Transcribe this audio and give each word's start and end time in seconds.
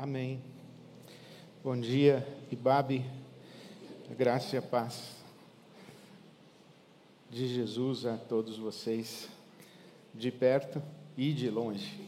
Amém. 0.00 0.40
Bom 1.64 1.76
dia, 1.76 2.24
Ibabe, 2.52 3.04
graça 4.16 4.54
e 4.54 4.58
a 4.60 4.62
paz 4.62 5.16
de 7.28 7.48
Jesus 7.48 8.06
a 8.06 8.16
todos 8.16 8.56
vocês, 8.56 9.28
de 10.14 10.30
perto 10.30 10.80
e 11.16 11.32
de 11.32 11.50
longe. 11.50 12.00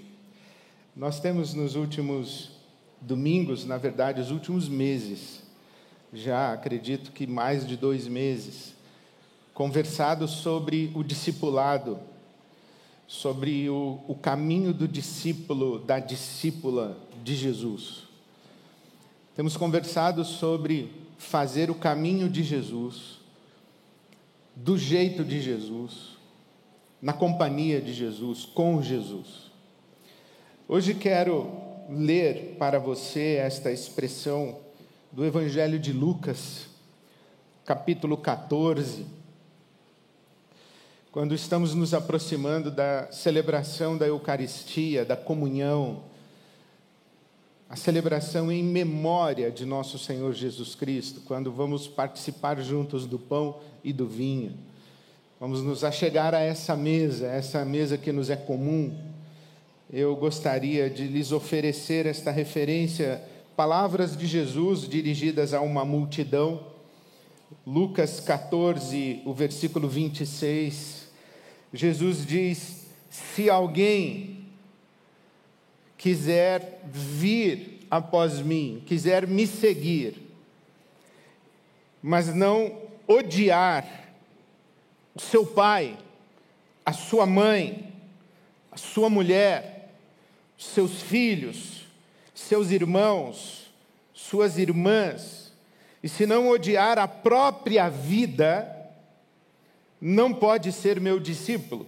Nós 0.95 1.19
temos 1.19 1.53
nos 1.53 1.75
últimos 1.75 2.53
domingos, 3.01 3.65
na 3.65 3.77
verdade, 3.77 4.21
os 4.21 4.31
últimos 4.31 4.69
meses, 4.69 5.43
já 6.13 6.53
acredito 6.53 7.11
que 7.11 7.27
mais 7.27 7.67
de 7.67 7.77
dois 7.77 8.07
meses, 8.07 8.73
conversado 9.53 10.29
sobre 10.29 10.93
o 10.95 11.03
discipulado, 11.03 11.99
sobre 13.11 13.69
o, 13.69 13.99
o 14.07 14.15
caminho 14.15 14.73
do 14.73 14.87
discípulo, 14.87 15.81
da 15.81 15.99
discípula 15.99 16.97
de 17.25 17.35
Jesus. 17.35 18.05
Temos 19.35 19.57
conversado 19.57 20.25
sobre 20.25 20.93
fazer 21.19 21.73
o 21.73 21.75
caminho 21.75 22.29
de 22.29 22.45
Jesus, 22.45 23.19
do 24.55 24.79
jeito 24.79 25.25
de 25.25 25.43
Jesus, 25.43 26.11
na 27.03 27.13
companhia 27.13 27.81
de 27.81 27.93
Jesus, 27.93 28.45
com 28.45 28.81
Jesus. 28.81 29.51
Hoje 30.69 30.95
quero 30.95 31.51
ler 31.89 32.55
para 32.61 32.79
você 32.79 33.41
esta 33.45 33.73
expressão 33.73 34.57
do 35.11 35.25
Evangelho 35.25 35.81
de 35.81 35.93
Lucas, 35.93 36.69
capítulo 37.65 38.17
14, 38.17 39.05
quando 41.13 41.35
estamos 41.35 41.75
nos 41.75 41.93
aproximando 41.93 42.71
da 42.71 43.11
celebração 43.11 43.99
da 43.99 44.07
Eucaristia, 44.07 45.05
da 45.05 45.17
comunhão, 45.17 46.05
a 47.69 47.75
celebração 47.75 48.51
em 48.51 48.63
memória 48.63 49.51
de 49.51 49.67
nosso 49.67 49.99
Senhor 49.99 50.33
Jesus 50.33 50.77
Cristo, 50.77 51.21
quando 51.23 51.51
vamos 51.51 51.89
participar 51.89 52.61
juntos 52.61 53.07
do 53.07 53.19
pão 53.19 53.59
e 53.83 53.93
do 53.93 54.07
vinho. 54.07 54.55
Vamos 55.41 55.63
nos 55.63 55.83
achegar 55.83 56.33
a 56.33 56.41
essa 56.41 56.77
mesa, 56.77 57.27
essa 57.27 57.65
mesa 57.65 57.99
que 57.99 58.13
nos 58.13 58.31
é 58.31 58.37
comum. 58.37 58.97
Eu 59.93 60.15
gostaria 60.15 60.89
de 60.89 61.09
lhes 61.09 61.33
oferecer 61.33 62.07
esta 62.07 62.31
referência, 62.31 63.21
palavras 63.57 64.17
de 64.17 64.29
Jesus 64.29 64.89
dirigidas 64.89 65.55
a 65.55 65.61
uma 65.61 65.85
multidão. 65.85 66.61
Lucas 67.67 68.21
14, 68.21 69.23
o 69.25 69.35
versículo 69.35 69.89
26. 69.89 71.00
Jesus 71.73 72.27
diz: 72.27 72.87
Se 73.09 73.49
alguém 73.49 74.47
quiser 75.97 76.81
vir 76.85 77.87
após 77.91 78.41
mim, 78.41 78.83
quiser 78.87 79.27
me 79.27 79.47
seguir, 79.47 80.17
mas 82.03 82.35
não 82.35 82.81
odiar 83.07 83.87
o 85.15 85.21
seu 85.21 85.45
pai, 85.45 85.99
a 86.85 86.93
sua 86.93 87.27
mãe, 87.27 87.93
a 88.71 88.77
sua 88.77 89.11
mulher, 89.11 89.93
seus 90.57 91.03
filhos, 91.03 91.87
seus 92.35 92.71
irmãos, 92.71 93.71
suas 94.13 94.59
irmãs, 94.59 95.53
e 96.03 96.09
se 96.09 96.27
não 96.27 96.49
odiar 96.49 96.99
a 96.99 97.07
própria 97.07 97.89
vida, 97.89 98.80
não 100.01 100.33
pode 100.33 100.73
ser 100.73 101.01
meu 101.01 101.21
discípulo. 101.21 101.87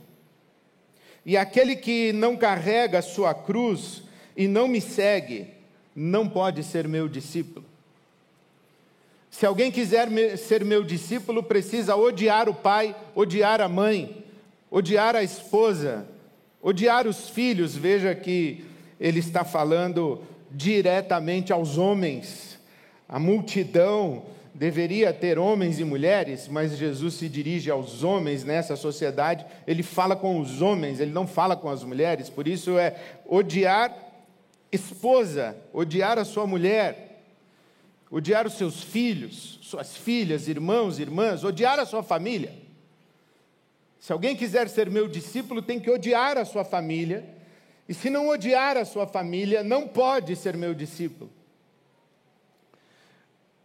E 1.25 1.37
aquele 1.37 1.77
que 1.77 2.13
não 2.13 2.37
carrega 2.37 2.99
a 2.99 3.03
sua 3.03 3.33
cruz 3.33 4.03
e 4.37 4.47
não 4.49 4.67
me 4.67 4.81
segue, 4.81 5.47
não 5.95 6.29
pode 6.29 6.63
ser 6.63 6.89
meu 6.89 7.09
discípulo. 7.09 7.65
Se 9.31 9.47
alguém 9.47 9.71
quiser 9.71 10.37
ser 10.37 10.65
meu 10.65 10.85
discípulo, 10.85 11.43
precisa 11.43 11.97
odiar 11.97 12.49
o 12.49 12.55
pai, 12.55 12.95
odiar 13.15 13.61
a 13.61 13.69
mãe, 13.69 14.25
odiar 14.71 15.17
a 15.17 15.23
esposa, 15.23 16.07
odiar 16.61 17.07
os 17.07 17.31
filhos. 17.31 17.75
Veja 17.75 18.15
que 18.15 18.65
ele 19.01 19.21
está 19.21 19.43
falando 19.43 20.21
diretamente 20.51 21.53
aos 21.53 21.79
homens. 21.79 22.59
A 23.09 23.19
multidão 23.19 24.25
deveria 24.55 25.13
ter 25.13 25.39
homens 25.39 25.79
e 25.81 25.85
mulheres, 25.85 26.47
mas 26.47 26.77
Jesus 26.77 27.15
se 27.15 27.29
dirige 27.29 27.71
aos 27.71 28.05
homens 28.05 28.45
nessa 28.45 28.77
sociedade, 28.77 29.47
ele 29.67 29.83
fala 29.83 30.15
com 30.15 30.39
os 30.41 30.61
homens, 30.61 31.01
ele 31.01 31.13
não 31.13 31.27
fala 31.27 31.57
com 31.57 31.71
as 31.71 31.83
mulheres, 31.83 32.29
por 32.29 32.47
isso 32.47 32.79
é 32.79 32.97
odiar 33.27 33.95
esposa, 34.71 35.57
odiar 35.73 36.19
a 36.19 36.25
sua 36.25 36.47
mulher, 36.47 37.23
odiar 38.11 38.47
os 38.47 38.55
seus 38.55 38.83
filhos, 38.83 39.59
suas 39.63 39.97
filhas, 39.97 40.49
irmãos, 40.49 40.99
irmãs, 40.99 41.45
odiar 41.45 41.79
a 41.79 41.87
sua 41.87 42.03
família. 42.03 42.53
Se 43.99 44.13
alguém 44.13 44.35
quiser 44.37 44.69
ser 44.69 44.91
meu 44.91 45.09
discípulo, 45.09 45.63
tem 45.63 45.79
que 45.79 45.91
odiar 45.91 46.37
a 46.37 46.45
sua 46.45 46.65
família, 46.65 47.25
e 47.89 47.95
se 47.95 48.11
não 48.11 48.29
odiar 48.29 48.77
a 48.77 48.85
sua 48.85 49.07
família, 49.07 49.63
não 49.63 49.89
pode 49.89 50.37
ser 50.37 50.57
meu 50.57 50.75
discípulo. 50.75 51.31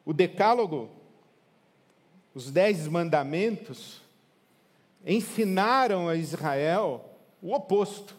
O 0.07 0.13
Decálogo, 0.13 0.89
os 2.33 2.49
Dez 2.49 2.87
Mandamentos, 2.87 4.01
ensinaram 5.05 6.07
a 6.07 6.15
Israel 6.15 7.03
o 7.41 7.53
oposto. 7.53 8.15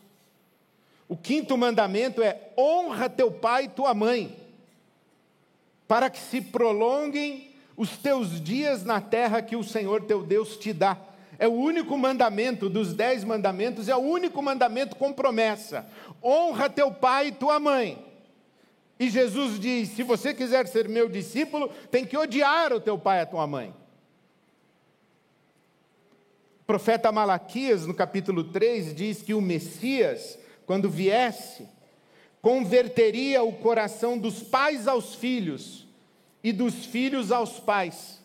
O 1.09 1.16
quinto 1.16 1.56
mandamento 1.56 2.22
é: 2.22 2.53
honra 2.59 3.09
teu 3.09 3.31
pai 3.31 3.65
e 3.65 3.69
tua 3.71 3.94
mãe, 3.94 4.37
para 5.88 6.10
que 6.10 6.19
se 6.19 6.43
prolonguem 6.43 7.54
os 7.75 7.97
teus 7.97 8.38
dias 8.38 8.84
na 8.84 9.00
terra 9.00 9.41
que 9.41 9.56
o 9.56 9.65
Senhor 9.65 10.03
teu 10.03 10.22
Deus 10.22 10.59
te 10.59 10.75
dá. 10.75 10.94
É 11.38 11.49
o 11.49 11.53
único 11.53 11.97
mandamento 11.97 12.69
dos 12.69 12.93
dez 12.93 13.25
mandamentos, 13.25 13.88
é 13.88 13.97
o 13.97 14.00
único 14.00 14.43
mandamento 14.43 14.94
com 14.94 15.10
promessa: 15.10 15.91
honra 16.22 16.69
teu 16.69 16.93
pai 16.93 17.28
e 17.28 17.32
tua 17.32 17.59
mãe. 17.59 18.08
E 18.99 19.09
Jesus 19.09 19.61
diz: 19.61 19.91
se 19.91 20.03
você 20.03 20.35
quiser 20.35 20.67
ser 20.67 20.89
meu 20.89 21.09
discípulo, 21.09 21.69
tem 21.91 22.05
que 22.05 22.17
odiar 22.17 22.73
o 22.73 22.81
teu 22.81 22.99
pai 22.99 23.19
e 23.19 23.23
a 23.23 23.27
tua 23.27 23.47
mãe. 23.47 23.75
O 26.61 26.65
profeta 26.67 27.13
Malaquias, 27.13 27.87
no 27.87 27.95
capítulo 27.95 28.45
3, 28.45 28.95
diz 28.95 29.23
que 29.23 29.33
o 29.35 29.41
Messias, 29.41 30.39
quando 30.67 30.91
viesse, 30.91 31.67
converteria 32.43 33.43
o 33.43 33.53
coração 33.53 34.19
dos 34.19 34.43
pais 34.43 34.87
aos 34.87 35.15
filhos 35.15 35.87
e 36.43 36.53
dos 36.53 36.87
filhos 36.87 37.33
aos 37.33 37.59
pais. 37.59 38.19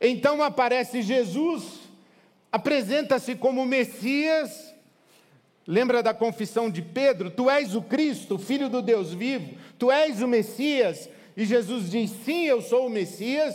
Então 0.00 0.42
aparece 0.42 1.02
Jesus, 1.02 1.80
apresenta-se 2.50 3.34
como 3.34 3.66
Messias, 3.66 4.69
Lembra 5.70 6.02
da 6.02 6.12
confissão 6.12 6.68
de 6.68 6.82
Pedro? 6.82 7.30
Tu 7.30 7.48
és 7.48 7.76
o 7.76 7.82
Cristo, 7.82 8.36
filho 8.36 8.68
do 8.68 8.82
Deus 8.82 9.14
vivo, 9.14 9.56
tu 9.78 9.88
és 9.88 10.20
o 10.20 10.26
Messias. 10.26 11.08
E 11.36 11.44
Jesus 11.44 11.88
diz: 11.88 12.10
Sim, 12.24 12.46
eu 12.46 12.60
sou 12.60 12.88
o 12.88 12.90
Messias. 12.90 13.54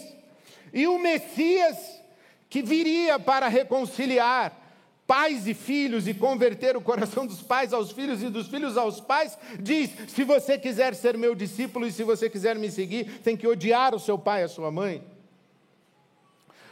E 0.71 0.87
o 0.87 0.97
Messias 0.97 2.01
que 2.49 2.61
viria 2.61 3.19
para 3.19 3.49
reconciliar 3.49 4.57
pais 5.05 5.45
e 5.45 5.53
filhos 5.53 6.07
e 6.07 6.13
converter 6.13 6.77
o 6.77 6.81
coração 6.81 7.27
dos 7.27 7.41
pais 7.41 7.73
aos 7.73 7.91
filhos 7.91 8.23
e 8.23 8.29
dos 8.29 8.47
filhos 8.47 8.77
aos 8.77 9.01
pais, 9.01 9.37
diz: 9.59 9.91
se 10.07 10.23
você 10.23 10.57
quiser 10.57 10.95
ser 10.95 11.17
meu 11.17 11.35
discípulo 11.35 11.85
e 11.85 11.91
se 11.91 12.01
você 12.05 12.29
quiser 12.29 12.55
me 12.55 12.71
seguir, 12.71 13.19
tem 13.25 13.35
que 13.35 13.45
odiar 13.45 13.93
o 13.93 13.99
seu 13.99 14.17
pai 14.17 14.39
e 14.39 14.45
a 14.45 14.47
sua 14.47 14.71
mãe. 14.71 15.03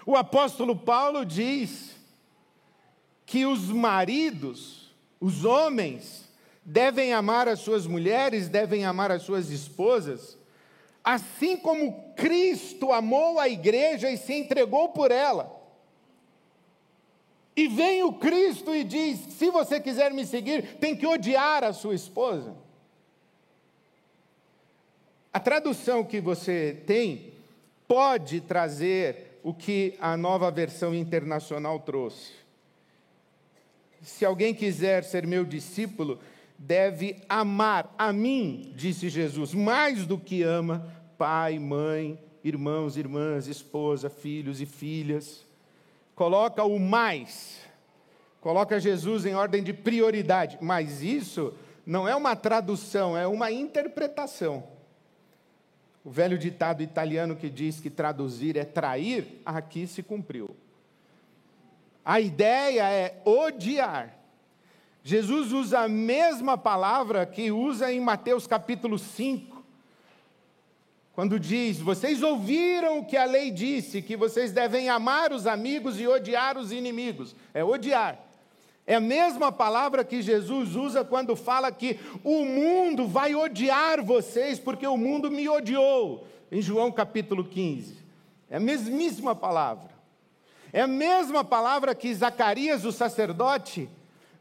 O 0.06 0.16
apóstolo 0.16 0.74
Paulo 0.74 1.26
diz 1.26 1.98
que 3.26 3.46
os 3.46 3.68
maridos 3.68 4.83
os 5.24 5.46
homens 5.46 6.30
devem 6.66 7.14
amar 7.14 7.48
as 7.48 7.62
suas 7.62 7.88
mulheres, 7.88 8.50
devem 8.50 8.84
amar 8.84 9.10
as 9.10 9.22
suas 9.22 9.50
esposas, 9.50 10.38
assim 11.02 11.56
como 11.56 12.14
Cristo 12.14 12.92
amou 12.92 13.40
a 13.40 13.48
igreja 13.48 14.12
e 14.12 14.18
se 14.18 14.34
entregou 14.34 14.90
por 14.90 15.12
ela. 15.12 15.50
E 17.56 17.70
vem 17.70 18.04
o 18.04 18.12
Cristo 18.12 18.76
e 18.76 18.84
diz: 18.84 19.18
se 19.36 19.50
você 19.50 19.80
quiser 19.80 20.12
me 20.12 20.26
seguir, 20.26 20.76
tem 20.76 20.94
que 20.94 21.08
odiar 21.08 21.64
a 21.64 21.72
sua 21.72 21.96
esposa. 21.96 22.54
A 25.32 25.40
tradução 25.40 26.04
que 26.04 26.20
você 26.20 26.84
tem 26.86 27.32
pode 27.88 28.42
trazer 28.42 29.40
o 29.42 29.54
que 29.54 29.96
a 30.02 30.18
nova 30.18 30.52
versão 30.52 30.94
internacional 30.94 31.80
trouxe. 31.80 32.43
Se 34.04 34.26
alguém 34.26 34.54
quiser 34.54 35.04
ser 35.04 35.26
meu 35.26 35.46
discípulo, 35.46 36.20
deve 36.58 37.22
amar 37.28 37.94
a 37.98 38.14
mim, 38.14 38.74
disse 38.76 39.10
Jesus, 39.10 39.54
mais 39.54 40.06
do 40.06 40.18
que 40.18 40.44
ama 40.44 40.86
pai, 41.18 41.58
mãe, 41.58 42.20
irmãos, 42.44 42.98
irmãs, 42.98 43.48
esposa, 43.48 44.10
filhos 44.10 44.60
e 44.60 44.66
filhas. 44.66 45.46
Coloca 46.16 46.64
o 46.64 46.78
mais, 46.78 47.62
coloca 48.42 48.80
Jesus 48.80 49.26
em 49.26 49.34
ordem 49.34 49.64
de 49.64 49.72
prioridade, 49.72 50.58
mas 50.62 51.02
isso 51.02 51.54
não 51.86 52.08
é 52.08 52.16
uma 52.16 52.36
tradução, 52.36 53.18
é 53.18 53.26
uma 53.26 53.52
interpretação. 53.52 54.64
O 56.04 56.12
velho 56.12 56.38
ditado 56.38 56.84
italiano 56.84 57.38
que 57.38 57.50
diz 57.50 57.80
que 57.80 57.90
traduzir 57.90 58.58
é 58.58 58.66
trair, 58.66 59.42
aqui 59.46 59.88
se 59.88 60.04
cumpriu. 60.04 60.54
A 62.06 62.20
ideia 62.20 62.90
é 62.90 63.22
odiar. 63.24 64.18
Jesus 65.04 65.52
usa 65.52 65.82
a 65.82 65.88
mesma 65.88 66.58
palavra 66.58 67.26
que 67.26 67.52
usa 67.52 67.92
em 67.92 68.00
Mateus 68.00 68.48
capítulo 68.48 68.98
5, 68.98 69.64
quando 71.14 71.40
diz: 71.40 71.80
Vocês 71.80 72.22
ouviram 72.22 73.00
o 73.00 73.06
que 73.06 73.16
a 73.16 73.26
lei 73.26 73.52
disse, 73.52 74.02
que 74.02 74.18
vocês 74.18 74.52
devem 74.52 74.90
amar 74.90 75.32
os 75.32 75.48
amigos 75.48 76.00
e 76.00 76.08
odiar 76.08 76.58
os 76.58 76.72
inimigos. 76.72 77.36
É 77.54 77.64
odiar. 77.64 78.20
É 78.86 78.96
a 78.96 79.00
mesma 79.00 79.50
palavra 79.50 80.04
que 80.04 80.22
Jesus 80.22 80.76
usa 80.76 81.06
quando 81.06 81.38
fala 81.38 81.72
que 81.72 81.98
o 82.22 82.44
mundo 82.44 83.08
vai 83.08 83.34
odiar 83.34 84.04
vocês 84.04 84.60
porque 84.60 84.86
o 84.86 84.98
mundo 84.98 85.32
me 85.32 85.48
odiou, 85.48 86.28
em 86.52 86.62
João 86.62 86.92
capítulo 86.92 87.46
15. 87.46 87.96
É 88.50 88.58
a 88.58 88.60
mesmíssima 88.60 89.34
palavra. 89.34 89.93
É 90.74 90.82
a 90.82 90.88
mesma 90.88 91.44
palavra 91.44 91.94
que 91.94 92.14
Zacarias, 92.14 92.84
o 92.84 92.92
sacerdote, 92.92 93.88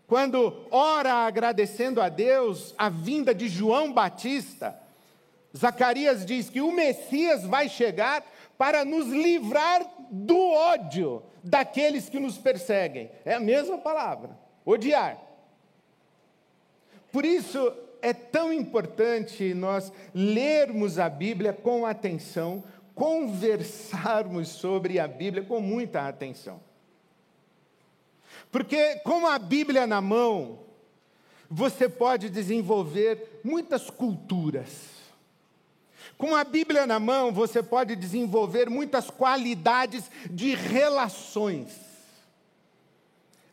quando 0.07 0.67
ora 0.71 1.27
agradecendo 1.27 2.01
a 2.01 2.09
Deus 2.09 2.75
a 2.79 2.89
vinda 2.89 3.35
de 3.35 3.49
João 3.49 3.93
Batista, 3.93 4.75
Zacarias 5.57 6.25
diz 6.25 6.49
que 6.49 6.63
o 6.63 6.73
Messias 6.73 7.45
vai 7.45 7.69
chegar 7.69 8.25
para 8.57 8.85
nos 8.85 9.09
livrar 9.09 9.87
do 10.11 10.39
ódio 10.39 11.23
daqueles 11.45 12.09
que 12.09 12.19
nos 12.19 12.39
perseguem. 12.39 13.11
É 13.25 13.35
a 13.35 13.41
mesma 13.41 13.77
palavra, 13.77 14.31
odiar. 14.65 15.19
Por 17.11 17.27
isso 17.27 17.73
é 18.01 18.15
tão 18.15 18.53
importante 18.53 19.53
nós 19.53 19.93
lermos 20.15 20.99
a 20.99 21.09
Bíblia 21.09 21.53
com 21.53 21.85
atenção, 21.85 22.65
conversarmos 22.95 24.49
sobre 24.49 24.99
a 24.99 25.09
Bíblia 25.09 25.45
com 25.45 25.61
muita 25.61 26.07
atenção. 26.09 26.61
Porque 28.51 28.97
com 28.97 29.27
a 29.27 29.39
Bíblia 29.39 29.87
na 29.87 30.01
mão, 30.01 30.61
você 31.51 31.89
pode 31.89 32.29
desenvolver 32.31 33.41
muitas 33.45 33.91
culturas 33.91 34.93
com 36.23 36.37
a 36.37 36.45
Bíblia 36.45 36.87
na 36.87 37.01
mão, 37.01 37.33
você 37.33 37.63
pode 37.63 37.97
desenvolver 37.97 38.71
muitas 38.71 39.11
qualidades 39.11 40.09
de 40.31 40.55
relações. 40.55 41.77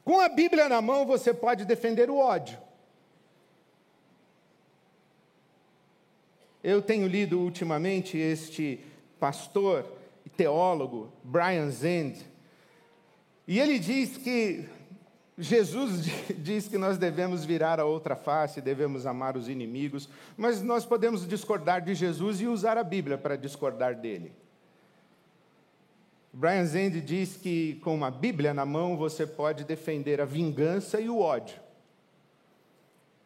Com 0.06 0.20
a 0.20 0.30
Bíblia 0.30 0.70
na 0.70 0.80
mão, 0.80 1.04
você 1.04 1.34
pode 1.34 1.66
defender 1.66 2.12
o 2.12 2.18
ódio. 2.18 2.60
Eu 6.64 6.80
tenho 6.80 7.08
lido 7.08 7.40
ultimamente 7.40 8.20
este 8.20 8.80
pastor 9.20 9.86
e 10.26 10.30
teólogo, 10.30 11.12
Brian 11.24 11.70
Zend, 11.70 12.20
e 13.48 13.60
ele 13.60 13.80
diz 13.80 14.16
que 14.18 14.70
Jesus 15.38 16.06
diz 16.38 16.68
que 16.68 16.78
nós 16.78 16.98
devemos 16.98 17.46
virar 17.46 17.80
a 17.80 17.86
outra 17.86 18.16
face, 18.16 18.62
devemos 18.62 19.06
amar 19.06 19.38
os 19.38 19.48
inimigos, 19.48 20.10
mas 20.38 20.62
nós 20.62 20.86
podemos 20.86 21.28
discordar 21.28 21.82
de 21.82 21.96
Jesus 21.96 22.42
e 22.42 22.48
usar 22.48 22.78
a 22.78 22.84
Bíblia 22.84 23.18
para 23.18 23.36
discordar 23.36 23.96
dele. 23.96 24.32
Brian 26.32 26.66
Zend 26.66 27.02
diz 27.02 27.38
que 27.38 27.76
com 27.84 27.96
uma 27.96 28.12
Bíblia 28.12 28.54
na 28.54 28.66
mão 28.66 28.96
você 28.96 29.26
pode 29.26 29.64
defender 29.64 30.22
a 30.22 30.26
vingança 30.26 31.02
e 31.02 31.10
o 31.10 31.20
ódio. 31.20 31.60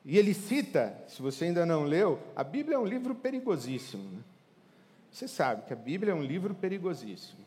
E 0.05 0.17
ele 0.17 0.33
cita, 0.33 0.97
se 1.07 1.21
você 1.21 1.45
ainda 1.45 1.65
não 1.65 1.83
leu, 1.83 2.19
a 2.35 2.43
Bíblia 2.43 2.75
é 2.75 2.79
um 2.79 2.85
livro 2.85 3.13
perigosíssimo. 3.15 4.03
Né? 4.03 4.19
Você 5.13 5.27
sabe 5.27 5.61
que 5.67 5.73
a 5.73 5.75
Bíblia 5.75 6.11
é 6.11 6.15
um 6.15 6.23
livro 6.23 6.55
perigosíssimo. 6.55 7.45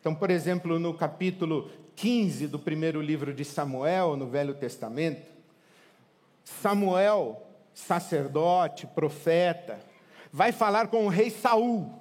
Então, 0.00 0.14
por 0.14 0.30
exemplo, 0.30 0.78
no 0.78 0.94
capítulo 0.94 1.70
15 1.96 2.48
do 2.48 2.58
primeiro 2.58 3.02
livro 3.02 3.34
de 3.34 3.44
Samuel, 3.44 4.16
no 4.16 4.26
Velho 4.26 4.54
Testamento, 4.54 5.30
Samuel, 6.42 7.46
sacerdote, 7.74 8.86
profeta, 8.86 9.78
vai 10.32 10.50
falar 10.50 10.88
com 10.88 11.04
o 11.04 11.10
rei 11.10 11.28
Saul. 11.28 11.92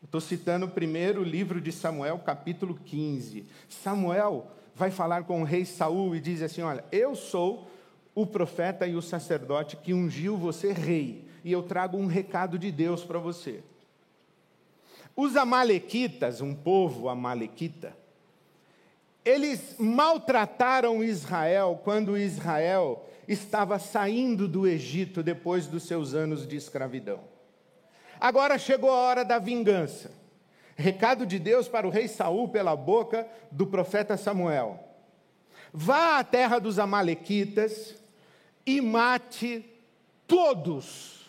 Estou 0.00 0.20
citando 0.20 0.66
o 0.66 0.70
primeiro 0.70 1.24
livro 1.24 1.60
de 1.60 1.72
Samuel, 1.72 2.20
capítulo 2.20 2.76
15. 2.84 3.44
Samuel 3.68 4.46
vai 4.76 4.92
falar 4.92 5.24
com 5.24 5.42
o 5.42 5.44
rei 5.44 5.64
Saul 5.64 6.14
e 6.14 6.20
diz 6.20 6.40
assim: 6.40 6.62
Olha, 6.62 6.84
eu 6.92 7.16
sou 7.16 7.68
o 8.14 8.24
profeta 8.24 8.86
e 8.86 8.94
o 8.94 9.02
sacerdote 9.02 9.76
que 9.76 9.92
ungiu 9.92 10.36
você 10.36 10.72
rei, 10.72 11.27
e 11.44 11.52
eu 11.52 11.62
trago 11.62 11.96
um 11.96 12.06
recado 12.06 12.58
de 12.58 12.70
Deus 12.70 13.04
para 13.04 13.18
você. 13.18 13.62
Os 15.16 15.36
Amalequitas, 15.36 16.40
um 16.40 16.54
povo 16.54 17.08
amalequita, 17.08 17.96
eles 19.24 19.76
maltrataram 19.78 21.02
Israel 21.02 21.80
quando 21.84 22.16
Israel 22.16 23.04
estava 23.26 23.78
saindo 23.78 24.48
do 24.48 24.66
Egito 24.66 25.22
depois 25.22 25.66
dos 25.66 25.82
seus 25.82 26.14
anos 26.14 26.46
de 26.46 26.56
escravidão. 26.56 27.20
Agora 28.20 28.58
chegou 28.58 28.90
a 28.90 28.96
hora 28.96 29.24
da 29.24 29.38
vingança. 29.38 30.10
Recado 30.76 31.26
de 31.26 31.38
Deus 31.38 31.68
para 31.68 31.86
o 31.86 31.90
rei 31.90 32.08
Saul 32.08 32.48
pela 32.48 32.74
boca 32.74 33.26
do 33.50 33.66
profeta 33.66 34.16
Samuel. 34.16 34.82
Vá 35.72 36.18
à 36.18 36.24
terra 36.24 36.58
dos 36.58 36.78
amalequitas 36.78 37.96
e 38.64 38.80
mate 38.80 39.64
todos, 40.26 41.27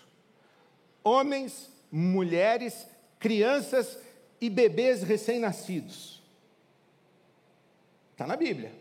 homens, 1.03 1.69
mulheres 1.91 2.87
crianças 3.19 3.97
e 4.39 4.49
bebês 4.49 5.03
recém-nascidos. 5.03 6.21
Está 8.11 8.25
na 8.25 8.35
Bíblia. 8.35 8.71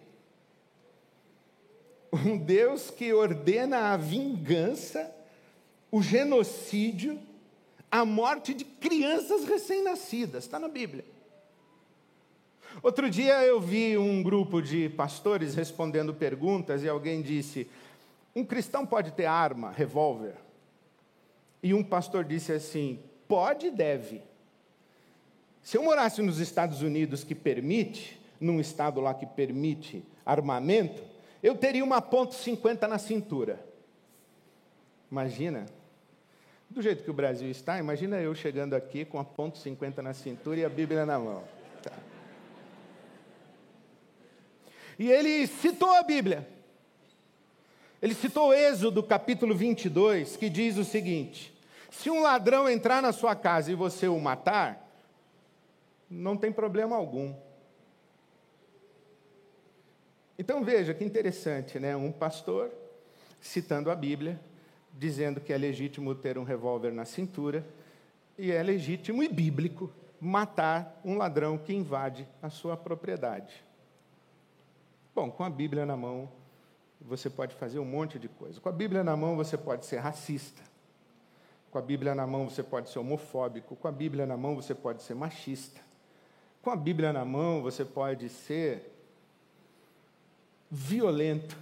Um 2.12 2.38
Deus 2.38 2.91
que 2.91 3.12
ordena 3.12 3.93
a 3.93 3.97
vingança, 3.97 5.15
o 5.91 6.03
genocídio, 6.03 7.19
a 7.91 8.05
morte 8.05 8.55
de 8.55 8.64
crianças 8.64 9.44
recém-nascidas. 9.44 10.44
Está 10.44 10.59
na 10.59 10.69
Bíblia. 10.69 11.05
Outro 12.82 13.11
dia 13.11 13.44
eu 13.44 13.61
vi 13.61 13.99
um 13.99 14.23
grupo 14.23 14.62
de 14.62 14.88
pastores 14.91 15.55
respondendo 15.55 16.14
perguntas 16.14 16.82
e 16.82 16.88
alguém 16.88 17.23
disse: 17.23 17.69
Um 18.35 18.44
cristão 18.44 18.87
pode 18.87 19.12
ter 19.12 19.26
arma, 19.26 19.71
revólver? 19.71 20.35
E 21.63 21.75
um 21.75 21.83
pastor 21.83 22.25
disse 22.25 22.53
assim: 22.53 23.00
Pode 23.27 23.67
e 23.67 23.71
deve. 23.71 24.23
Se 25.62 25.77
eu 25.77 25.83
morasse 25.83 26.23
nos 26.23 26.38
Estados 26.38 26.83
Unidos 26.83 27.25
que 27.25 27.35
permite, 27.35 28.19
num 28.41 28.61
estado 28.61 29.00
lá 29.00 29.12
que 29.12 29.27
permite 29.27 30.05
armamento, 30.25 31.03
eu 31.43 31.57
teria 31.57 31.85
uma 31.85 32.00
ponto 32.00 32.35
.50 32.35 32.87
na 32.87 32.99
cintura. 32.99 33.61
Imagina. 35.11 35.67
Do 36.71 36.83
jeito 36.83 37.03
que 37.03 37.11
o 37.11 37.15
Brasil 37.15 37.50
está, 37.50 37.79
imagina 37.79 38.21
eu 38.21 38.35
chegando 38.35 38.75
aqui 38.75 39.05
com 39.05 39.19
a 39.19 39.25
ponto 39.25 39.59
.50 39.59 39.99
na 39.99 40.12
cintura 40.12 40.61
e 40.61 40.65
a 40.65 40.69
Bíblia 40.69 41.07
na 41.07 41.19
mão. 41.19 41.43
Tá. 41.83 41.93
E 44.99 45.11
ele 45.11 45.47
citou 45.47 45.91
a 45.91 46.03
Bíblia. 46.03 46.47
Ele 48.00 48.14
citou 48.14 48.55
Êxodo 48.55 49.02
capítulo 49.02 49.55
22, 49.55 50.37
que 50.37 50.49
diz 50.49 50.76
o 50.76 50.85
seguinte: 50.85 51.52
Se 51.90 52.09
um 52.09 52.23
ladrão 52.23 52.69
entrar 52.69 53.02
na 53.02 53.12
sua 53.12 53.35
casa 53.35 53.73
e 53.73 53.75
você 53.75 54.07
o 54.07 54.21
matar, 54.21 54.88
não 56.09 56.37
tem 56.37 56.52
problema 56.52 56.95
algum. 56.95 57.35
Então 60.38 60.62
veja 60.62 60.95
que 60.95 61.05
interessante, 61.05 61.81
né? 61.81 61.97
Um 61.97 62.12
pastor 62.12 62.71
citando 63.40 63.90
a 63.90 63.97
Bíblia, 63.97 64.38
dizendo 64.93 65.40
que 65.40 65.52
é 65.52 65.59
legítimo 65.59 66.14
ter 66.14 66.38
um 66.38 66.45
revólver 66.45 66.93
na 66.93 67.05
cintura 67.05 67.67
e 68.38 68.52
é 68.52 68.62
legítimo 68.62 69.23
e 69.25 69.28
bíblico 69.28 69.93
matar 70.21 71.00
um 71.05 71.17
ladrão 71.17 71.59
que 71.59 71.75
invade 71.75 72.28
a 72.40 72.49
sua 72.49 72.76
propriedade. 72.76 73.64
Bom, 75.12 75.28
com 75.31 75.43
a 75.43 75.50
Bíblia 75.50 75.85
na 75.85 75.97
mão, 75.97 76.31
você 77.00 77.31
pode 77.31 77.55
fazer 77.55 77.78
um 77.78 77.85
monte 77.85 78.19
de 78.19 78.28
coisa. 78.28 78.61
Com 78.61 78.69
a 78.69 78.73
Bíblia 78.73 79.05
na 79.05 79.17
mão, 79.17 79.37
você 79.37 79.57
pode 79.57 79.87
ser 79.87 79.99
racista. 79.99 80.62
Com 81.71 81.78
a 81.78 81.83
Bíblia 81.83 82.14
na 82.14 82.26
mão, 82.26 82.49
você 82.49 82.62
pode 82.62 82.90
ser 82.90 82.99
homofóbico. 82.99 83.76
Com 83.76 83.88
a 83.88 83.93
Bíblia 83.93 84.26
na 84.26 84.37
mão, 84.37 84.57
você 84.57 84.75
pode 84.75 85.02
ser 85.02 85.14
machista. 85.14 85.81
Com 86.62 86.71
a 86.71 86.76
Bíblia 86.76 87.12
na 87.12 87.25
mão, 87.25 87.62
você 87.62 87.85
pode 87.85 88.28
ser 88.28 88.93
violento, 90.71 91.57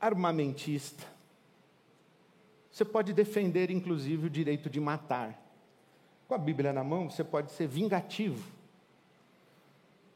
armamentista. 0.00 1.04
Você 2.70 2.84
pode 2.84 3.12
defender, 3.12 3.70
inclusive, 3.70 4.26
o 4.26 4.30
direito 4.30 4.68
de 4.68 4.80
matar. 4.80 5.40
Com 6.26 6.34
a 6.34 6.38
Bíblia 6.38 6.72
na 6.72 6.82
mão, 6.82 7.08
você 7.08 7.22
pode 7.22 7.52
ser 7.52 7.68
vingativo. 7.68 8.44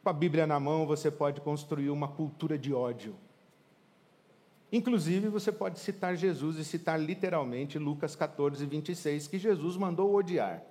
Com 0.03 0.11
a 0.11 0.13
Bíblia 0.13 0.47
na 0.47 0.59
mão, 0.59 0.87
você 0.87 1.11
pode 1.11 1.41
construir 1.41 1.91
uma 1.91 2.09
cultura 2.09 2.59
de 2.59 2.75
ódio. 2.75 3.15
Inclusive, 4.71 5.29
você 5.29 5.51
pode 5.51 5.79
citar 5.79 6.15
Jesus 6.15 6.57
e 6.59 6.65
citar 6.65 7.01
literalmente 7.01 7.79
Lucas 7.79 8.15
14, 8.15 8.65
26, 8.67 9.27
que 9.27 9.39
Jesus 9.39 9.77
mandou 9.77 10.15
odiar. 10.15 10.63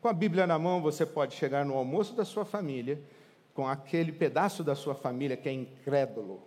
Com 0.00 0.08
a 0.08 0.12
Bíblia 0.12 0.46
na 0.46 0.58
mão, 0.58 0.82
você 0.82 1.06
pode 1.06 1.34
chegar 1.34 1.64
no 1.64 1.74
almoço 1.74 2.14
da 2.14 2.24
sua 2.24 2.44
família, 2.44 3.00
com 3.54 3.66
aquele 3.66 4.12
pedaço 4.12 4.64
da 4.64 4.74
sua 4.74 4.94
família 4.94 5.36
que 5.36 5.48
é 5.48 5.52
incrédulo, 5.52 6.42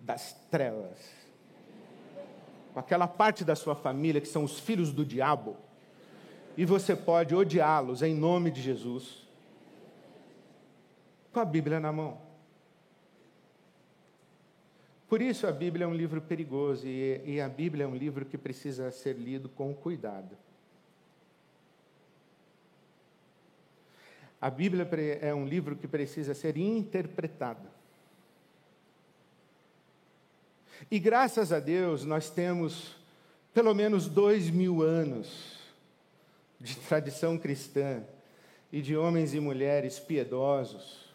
das 0.00 0.32
trevas, 0.50 0.98
com 2.72 2.80
aquela 2.80 3.08
parte 3.08 3.44
da 3.44 3.56
sua 3.56 3.74
família 3.74 4.20
que 4.20 4.28
são 4.28 4.44
os 4.44 4.58
filhos 4.60 4.92
do 4.92 5.04
diabo, 5.04 5.56
e 6.56 6.64
você 6.64 6.94
pode 6.96 7.34
odiá-los 7.34 8.02
em 8.02 8.14
nome 8.14 8.50
de 8.50 8.62
Jesus, 8.62 9.26
com 11.32 11.40
a 11.40 11.44
Bíblia 11.44 11.80
na 11.80 11.92
mão. 11.92 12.25
Por 15.08 15.22
isso 15.22 15.46
a 15.46 15.52
Bíblia 15.52 15.84
é 15.84 15.86
um 15.86 15.94
livro 15.94 16.20
perigoso 16.20 16.86
e, 16.86 17.20
e 17.24 17.40
a 17.40 17.48
Bíblia 17.48 17.84
é 17.84 17.86
um 17.86 17.94
livro 17.94 18.24
que 18.24 18.36
precisa 18.36 18.90
ser 18.90 19.14
lido 19.14 19.48
com 19.48 19.72
cuidado. 19.72 20.36
A 24.40 24.50
Bíblia 24.50 24.86
é 25.20 25.32
um 25.32 25.46
livro 25.46 25.76
que 25.76 25.86
precisa 25.86 26.34
ser 26.34 26.56
interpretado. 26.56 27.68
E 30.90 30.98
graças 30.98 31.52
a 31.52 31.60
Deus 31.60 32.04
nós 32.04 32.28
temos 32.28 32.96
pelo 33.54 33.74
menos 33.74 34.08
dois 34.08 34.50
mil 34.50 34.82
anos 34.82 35.56
de 36.60 36.76
tradição 36.76 37.38
cristã 37.38 38.02
e 38.72 38.82
de 38.82 38.96
homens 38.96 39.34
e 39.34 39.40
mulheres 39.40 39.98
piedosos 39.98 41.05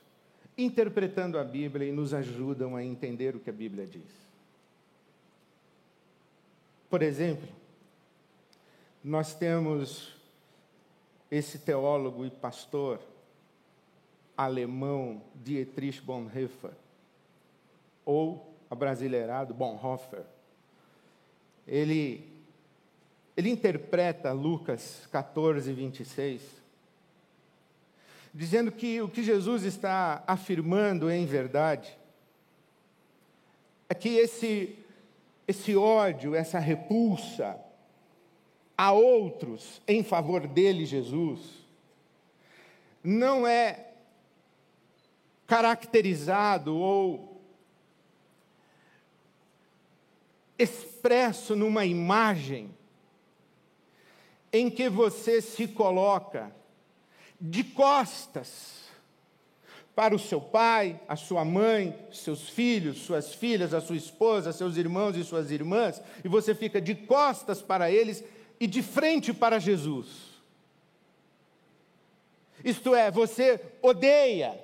interpretando 0.63 1.38
a 1.38 1.44
Bíblia 1.44 1.88
e 1.88 1.91
nos 1.91 2.13
ajudam 2.13 2.75
a 2.75 2.84
entender 2.84 3.36
o 3.36 3.39
que 3.39 3.50
a 3.50 3.53
Bíblia 3.53 3.86
diz. 3.86 4.12
Por 6.89 7.01
exemplo, 7.01 7.48
nós 9.03 9.34
temos 9.34 10.15
esse 11.30 11.60
teólogo 11.60 12.25
e 12.25 12.30
pastor 12.30 13.00
alemão 14.36 15.22
Dietrich 15.36 16.01
Bonhoeffer, 16.01 16.72
ou 18.03 18.53
abrasileirado 18.70 19.53
Bonhoeffer. 19.53 20.24
Ele, 21.68 22.27
ele 23.38 23.50
interpreta 23.50 24.32
Lucas 24.32 25.08
14, 25.12 25.72
26 25.72 26.61
dizendo 28.33 28.71
que 28.71 29.01
o 29.01 29.09
que 29.09 29.23
Jesus 29.23 29.63
está 29.63 30.23
afirmando 30.25 31.09
em 31.09 31.25
verdade 31.25 31.97
é 33.89 33.93
que 33.93 34.09
esse, 34.09 34.77
esse 35.47 35.75
ódio, 35.75 36.33
essa 36.33 36.59
repulsa 36.59 37.59
a 38.77 38.91
outros 38.91 39.81
em 39.88 40.03
favor 40.03 40.47
dele, 40.47 40.85
Jesus, 40.85 41.39
não 43.03 43.45
é 43.45 43.91
caracterizado 45.45 46.75
ou 46.75 47.41
expresso 50.57 51.55
numa 51.55 51.85
imagem 51.85 52.73
em 54.53 54.69
que 54.69 54.89
você 54.89 55.41
se 55.41 55.67
coloca 55.67 56.55
de 57.41 57.63
costas 57.63 58.81
para 59.95 60.15
o 60.15 60.19
seu 60.19 60.39
pai, 60.39 61.00
a 61.07 61.15
sua 61.15 61.43
mãe, 61.43 61.98
seus 62.12 62.48
filhos, 62.48 63.00
suas 63.00 63.33
filhas, 63.33 63.74
a 63.74 63.81
sua 63.81 63.98
esposa, 63.98 64.53
seus 64.53 64.77
irmãos 64.77 65.17
e 65.17 65.24
suas 65.24 65.50
irmãs, 65.50 66.01
e 66.24 66.27
você 66.27 66.53
fica 66.53 66.79
de 66.79 66.93
costas 66.93 67.62
para 67.62 67.91
eles 67.91 68.24
e 68.60 68.67
de 68.67 68.81
frente 68.81 69.33
para 69.33 69.60
Jesus. 69.60 70.31
Isto 72.63 72.93
é, 72.93 73.10
você 73.10 73.60
odeia, 73.81 74.57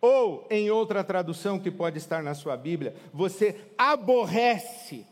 ou 0.00 0.46
em 0.50 0.68
outra 0.68 1.04
tradução 1.04 1.60
que 1.60 1.70
pode 1.70 1.96
estar 1.96 2.24
na 2.24 2.34
sua 2.34 2.56
Bíblia, 2.56 2.94
você 3.14 3.60
aborrece. 3.78 5.06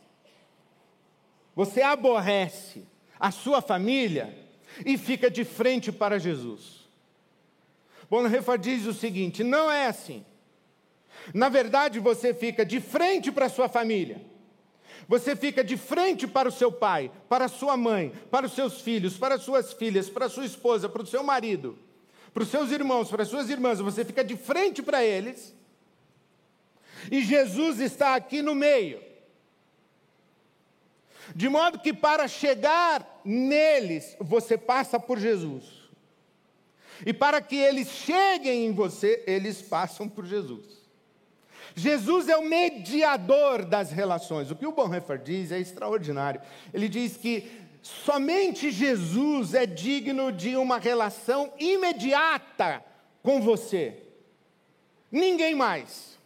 Você 1.55 1.81
aborrece 1.81 2.85
a 3.19 3.31
sua 3.31 3.63
família 3.63 4.50
e 4.85 4.97
fica 4.97 5.31
de 5.31 5.45
frente 5.45 5.91
para 5.93 6.19
Jesus. 6.19 6.89
Bonhoeffer 8.09 8.59
diz 8.59 8.87
o 8.87 8.93
seguinte: 8.93 9.45
não 9.45 9.71
é 9.71 9.87
assim. 9.87 10.25
Na 11.35 11.49
verdade, 11.49 12.01
você 12.01 12.33
fica 12.35 12.65
de 12.65 12.81
frente 12.81 13.31
para 13.31 13.47
a 13.47 13.51
sua 13.51 13.69
família. 13.69 14.21
Você 15.07 15.35
fica 15.35 15.65
de 15.65 15.77
frente 15.77 16.27
para 16.27 16.49
o 16.49 16.53
seu 16.53 16.71
pai, 16.71 17.11
para 17.29 17.47
a 17.47 17.49
sua 17.49 17.77
mãe, 17.77 18.13
para 18.31 18.47
os 18.47 18.53
seus 18.53 18.81
filhos, 18.81 19.17
para 19.17 19.35
as 19.35 19.43
suas 19.43 19.73
filhas, 19.73 20.09
para 20.09 20.27
a 20.27 20.29
sua 20.29 20.45
esposa, 20.45 20.89
para 20.89 21.03
o 21.03 21.07
seu 21.07 21.23
marido, 21.23 21.79
para 22.33 22.43
os 22.43 22.49
seus 22.49 22.71
irmãos, 22.71 23.11
para 23.11 23.23
as 23.23 23.29
suas 23.29 23.51
irmãs. 23.51 23.81
Você 23.81 24.05
fica 24.05 24.25
de 24.25 24.37
frente 24.37 24.83
para 24.83 25.05
eles. 25.05 25.55
E 27.11 27.23
Jesus 27.23 27.81
está 27.81 28.15
aqui 28.15 28.43
no 28.43 28.55
meio. 28.55 29.10
De 31.35 31.49
modo 31.49 31.79
que 31.79 31.93
para 31.93 32.27
chegar 32.29 33.21
neles, 33.25 34.17
você 34.21 34.59
passa 34.59 34.99
por 34.99 35.19
Jesus. 35.19 35.65
E 37.05 37.13
para 37.13 37.41
que 37.41 37.57
eles 37.57 37.89
cheguem 37.89 38.67
em 38.67 38.73
você, 38.73 39.25
eles 39.27 39.63
passam 39.63 40.09
por 40.09 40.27
Jesus. 40.27 40.81
Jesus 41.75 42.29
é 42.29 42.37
o 42.37 42.45
mediador 42.45 43.65
das 43.65 43.91
relações. 43.91 44.51
O 44.51 44.57
que 44.57 44.67
o 44.67 44.73
Bonhoeffer 44.73 45.19
diz 45.19 45.53
é 45.53 45.59
extraordinário. 45.59 46.41
Ele 46.75 46.89
diz 46.89 47.17
que 47.17 47.51
somente 47.81 48.71
Jesus 48.71 49.55
é 49.55 49.67
digno 49.67 50.33
de 50.33 50.57
uma 50.57 50.79
relação 50.79 51.53
imediata 51.59 52.85
com 53.23 53.41
você. 53.41 54.03
Ninguém 55.11 55.55
mais. 55.55 56.19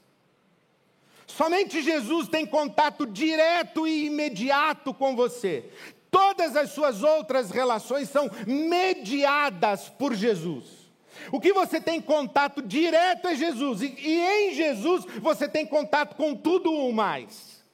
Somente 1.37 1.83
Jesus 1.83 2.29
tem 2.29 2.47
contato 2.47 3.05
direto 3.05 3.89
e 3.89 4.07
imediato 4.07 4.95
com 4.95 5.17
você. 5.17 5.69
Todas 6.09 6.55
as 6.55 6.71
suas 6.71 7.03
outras 7.03 7.51
relações 7.51 8.09
são 8.09 8.31
mediadas 8.47 9.89
por 9.89 10.15
Jesus. 10.15 10.85
O 11.33 11.41
que 11.41 11.53
você 11.53 11.81
tem 11.81 12.01
contato 12.01 12.63
direto 12.63 13.27
é 13.27 13.35
Jesus, 13.35 13.83
e, 13.83 13.97
e 13.99 14.21
em 14.21 14.55
Jesus 14.55 15.07
você 15.21 15.49
tem 15.49 15.67
contato 15.67 16.15
com 16.15 16.37
tudo 16.37 16.71
o 16.73 16.93
mais. 16.93 17.65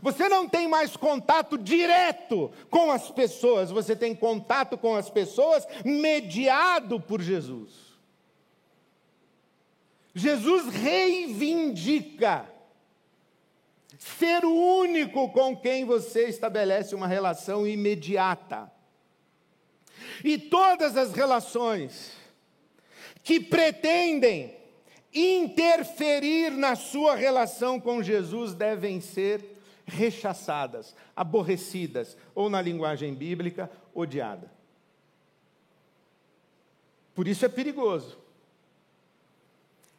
Você 0.00 0.26
não 0.26 0.48
tem 0.48 0.66
mais 0.66 0.96
contato 0.96 1.58
direto 1.58 2.50
com 2.70 2.90
as 2.90 3.10
pessoas, 3.10 3.70
você 3.70 3.94
tem 3.94 4.14
contato 4.14 4.78
com 4.78 4.96
as 4.96 5.10
pessoas 5.10 5.66
mediado 5.84 6.98
por 6.98 7.20
Jesus. 7.20 7.72
Jesus 10.14 10.66
reivindica 10.74 12.55
ser 13.98 14.44
o 14.44 14.52
único 14.52 15.30
com 15.30 15.56
quem 15.56 15.84
você 15.84 16.28
estabelece 16.28 16.94
uma 16.94 17.06
relação 17.06 17.66
imediata. 17.66 18.70
E 20.24 20.38
todas 20.38 20.96
as 20.96 21.12
relações 21.12 22.12
que 23.22 23.40
pretendem 23.40 24.56
interferir 25.12 26.50
na 26.50 26.76
sua 26.76 27.14
relação 27.14 27.80
com 27.80 28.02
Jesus 28.02 28.54
devem 28.54 29.00
ser 29.00 29.56
rechaçadas, 29.86 30.94
aborrecidas, 31.14 32.16
ou 32.34 32.50
na 32.50 32.60
linguagem 32.60 33.14
bíblica, 33.14 33.70
odiada. 33.94 34.50
Por 37.14 37.26
isso 37.26 37.46
é 37.46 37.48
perigoso. 37.48 38.18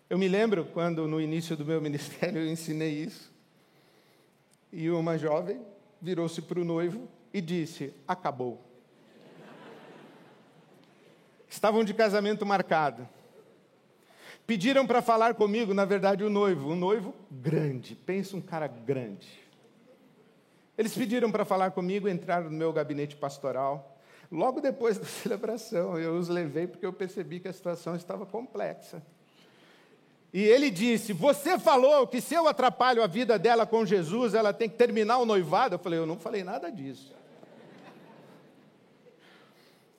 Eu 0.10 0.18
me 0.18 0.28
lembro 0.28 0.66
quando 0.66 1.08
no 1.08 1.20
início 1.20 1.58
do 1.58 1.66
meu 1.66 1.82
ministério 1.82 2.42
eu 2.42 2.48
ensinei 2.48 2.92
isso. 2.92 3.32
E 4.72 4.90
uma 4.90 5.18
jovem 5.18 5.62
virou-se 6.02 6.42
para 6.42 6.60
o 6.60 6.66
noivo 6.66 7.08
e 7.34 7.42
disse: 7.42 7.94
Acabou. 8.08 8.64
Estavam 11.48 11.84
de 11.84 11.94
casamento 11.94 12.46
marcado. 12.46 13.08
Pediram 14.46 14.88
para 14.88 15.02
falar 15.02 15.34
comigo, 15.34 15.74
na 15.74 15.84
verdade, 15.84 16.24
o 16.24 16.30
noivo, 16.30 16.72
um 16.72 16.76
noivo 16.76 17.14
grande, 17.30 17.96
pensa 17.96 18.38
um 18.38 18.42
cara 18.42 18.68
grande. 18.68 19.28
Eles 20.78 20.96
pediram 20.96 21.32
para 21.32 21.44
falar 21.44 21.72
comigo, 21.72 22.08
entraram 22.08 22.50
no 22.50 22.56
meu 22.56 22.72
gabinete 22.72 23.16
pastoral. 23.16 23.98
Logo 24.32 24.62
depois 24.62 24.98
da 25.00 25.06
celebração, 25.06 25.98
eu 25.98 26.14
os 26.14 26.30
levei 26.30 26.68
porque 26.68 26.86
eu 26.86 26.94
percebi 26.94 27.40
que 27.40 27.48
a 27.48 27.54
situação 27.54 27.96
estava 27.96 28.26
complexa. 28.26 29.02
E 30.34 30.44
ele 30.44 30.70
disse: 30.70 31.14
Você 31.14 31.58
falou 31.58 32.08
que 32.08 32.22
se 32.22 32.36
eu 32.36 32.48
atrapalho 32.48 33.02
a 33.02 33.08
vida 33.08 33.40
dela 33.40 33.66
com 33.66 33.86
Jesus, 33.86 34.34
ela 34.34 34.54
tem 34.54 34.70
que 34.70 34.76
terminar 34.76 35.18
o 35.18 35.26
noivado. 35.26 35.76
Eu 35.76 35.80
falei: 35.80 36.00
Eu 36.00 36.06
não 36.06 36.18
falei 36.18 36.44
nada 36.44 36.70
disso. 36.70 37.16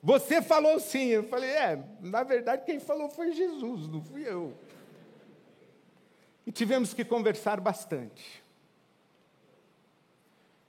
Você 0.01 0.41
falou 0.41 0.79
sim. 0.79 1.07
Eu 1.07 1.23
falei: 1.23 1.49
É, 1.49 1.83
na 2.01 2.23
verdade, 2.23 2.63
quem 2.65 2.79
falou 2.79 3.09
foi 3.09 3.31
Jesus, 3.31 3.87
não 3.87 4.01
fui 4.01 4.27
eu. 4.27 4.53
E 6.45 6.51
tivemos 6.51 6.93
que 6.93 7.03
conversar 7.03 7.59
bastante. 7.59 8.43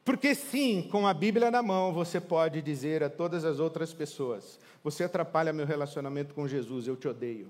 Porque 0.04 0.34
sim, 0.34 0.88
com 0.90 1.06
a 1.06 1.14
Bíblia 1.14 1.50
na 1.50 1.62
mão, 1.62 1.92
você 1.92 2.20
pode 2.20 2.60
dizer 2.60 3.02
a 3.02 3.10
todas 3.10 3.44
as 3.44 3.60
outras 3.60 3.92
pessoas: 3.92 4.58
você 4.82 5.04
atrapalha 5.04 5.52
meu 5.52 5.66
relacionamento 5.66 6.34
com 6.34 6.48
Jesus, 6.48 6.88
eu 6.88 6.96
te 6.96 7.06
odeio. 7.06 7.48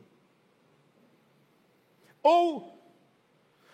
Ou 2.22 2.78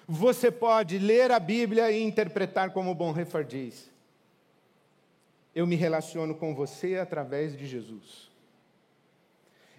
você 0.06 0.50
pode 0.50 0.98
ler 0.98 1.30
a 1.32 1.40
Bíblia 1.40 1.90
e 1.90 2.02
interpretar 2.02 2.72
como 2.72 2.94
Bonhoeffer 2.94 3.44
diz: 3.44 3.90
eu 5.56 5.66
me 5.66 5.74
relaciono 5.74 6.34
com 6.34 6.54
você 6.54 6.96
através 6.96 7.56
de 7.56 7.66
Jesus. 7.66 8.30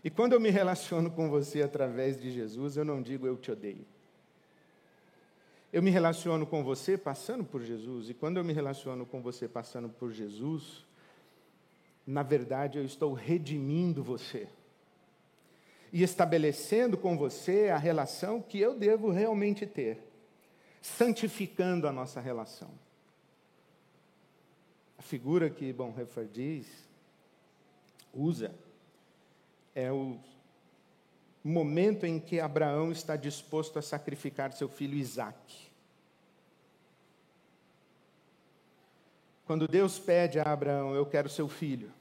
E 0.04 0.10
quando 0.10 0.34
eu 0.34 0.40
me 0.40 0.50
relaciono 0.50 1.12
com 1.12 1.30
você 1.30 1.62
através 1.62 2.20
de 2.20 2.32
Jesus, 2.32 2.78
eu 2.78 2.84
não 2.84 3.00
digo 3.00 3.28
eu 3.28 3.38
te 3.38 3.52
odeio. 3.52 3.86
Eu 5.72 5.84
me 5.84 5.92
relaciono 5.92 6.48
com 6.48 6.64
você 6.64 6.98
passando 6.98 7.44
por 7.44 7.62
Jesus, 7.62 8.10
e 8.10 8.16
quando 8.16 8.38
eu 8.38 8.44
me 8.44 8.54
relaciono 8.54 9.06
com 9.06 9.22
você 9.22 9.48
passando 9.48 9.88
por 9.88 10.12
Jesus, 10.12 10.84
na 12.08 12.24
verdade 12.24 12.80
eu 12.80 12.84
estou 12.84 13.14
redimindo 13.14 14.04
você 14.04 14.48
e 15.92 16.04
estabelecendo 16.04 16.98
com 16.98 17.18
você 17.18 17.70
a 17.70 17.78
relação 17.78 18.42
que 18.42 18.60
eu 18.60 18.78
devo 18.78 19.10
realmente 19.10 19.66
ter, 19.66 20.00
santificando 20.82 21.88
a 21.88 21.92
nossa 21.92 22.20
relação. 22.20 22.70
A 24.98 25.02
figura 25.02 25.50
que 25.50 25.72
Bonhoeffer 25.72 26.28
diz, 26.28 26.68
usa, 28.14 28.54
é 29.74 29.92
o 29.92 30.18
momento 31.44 32.06
em 32.06 32.20
que 32.20 32.40
Abraão 32.40 32.92
está 32.92 33.16
disposto 33.16 33.80
a 33.80 33.82
sacrificar 33.82 34.52
seu 34.52 34.68
filho 34.68 34.98
Isaque. 34.98 35.68
Quando 39.46 39.68
Deus 39.68 39.98
pede 39.98 40.40
a 40.40 40.52
Abraão, 40.52 40.94
eu 40.94 41.06
quero 41.06 41.30
seu 41.30 41.48
filho. 41.48 41.94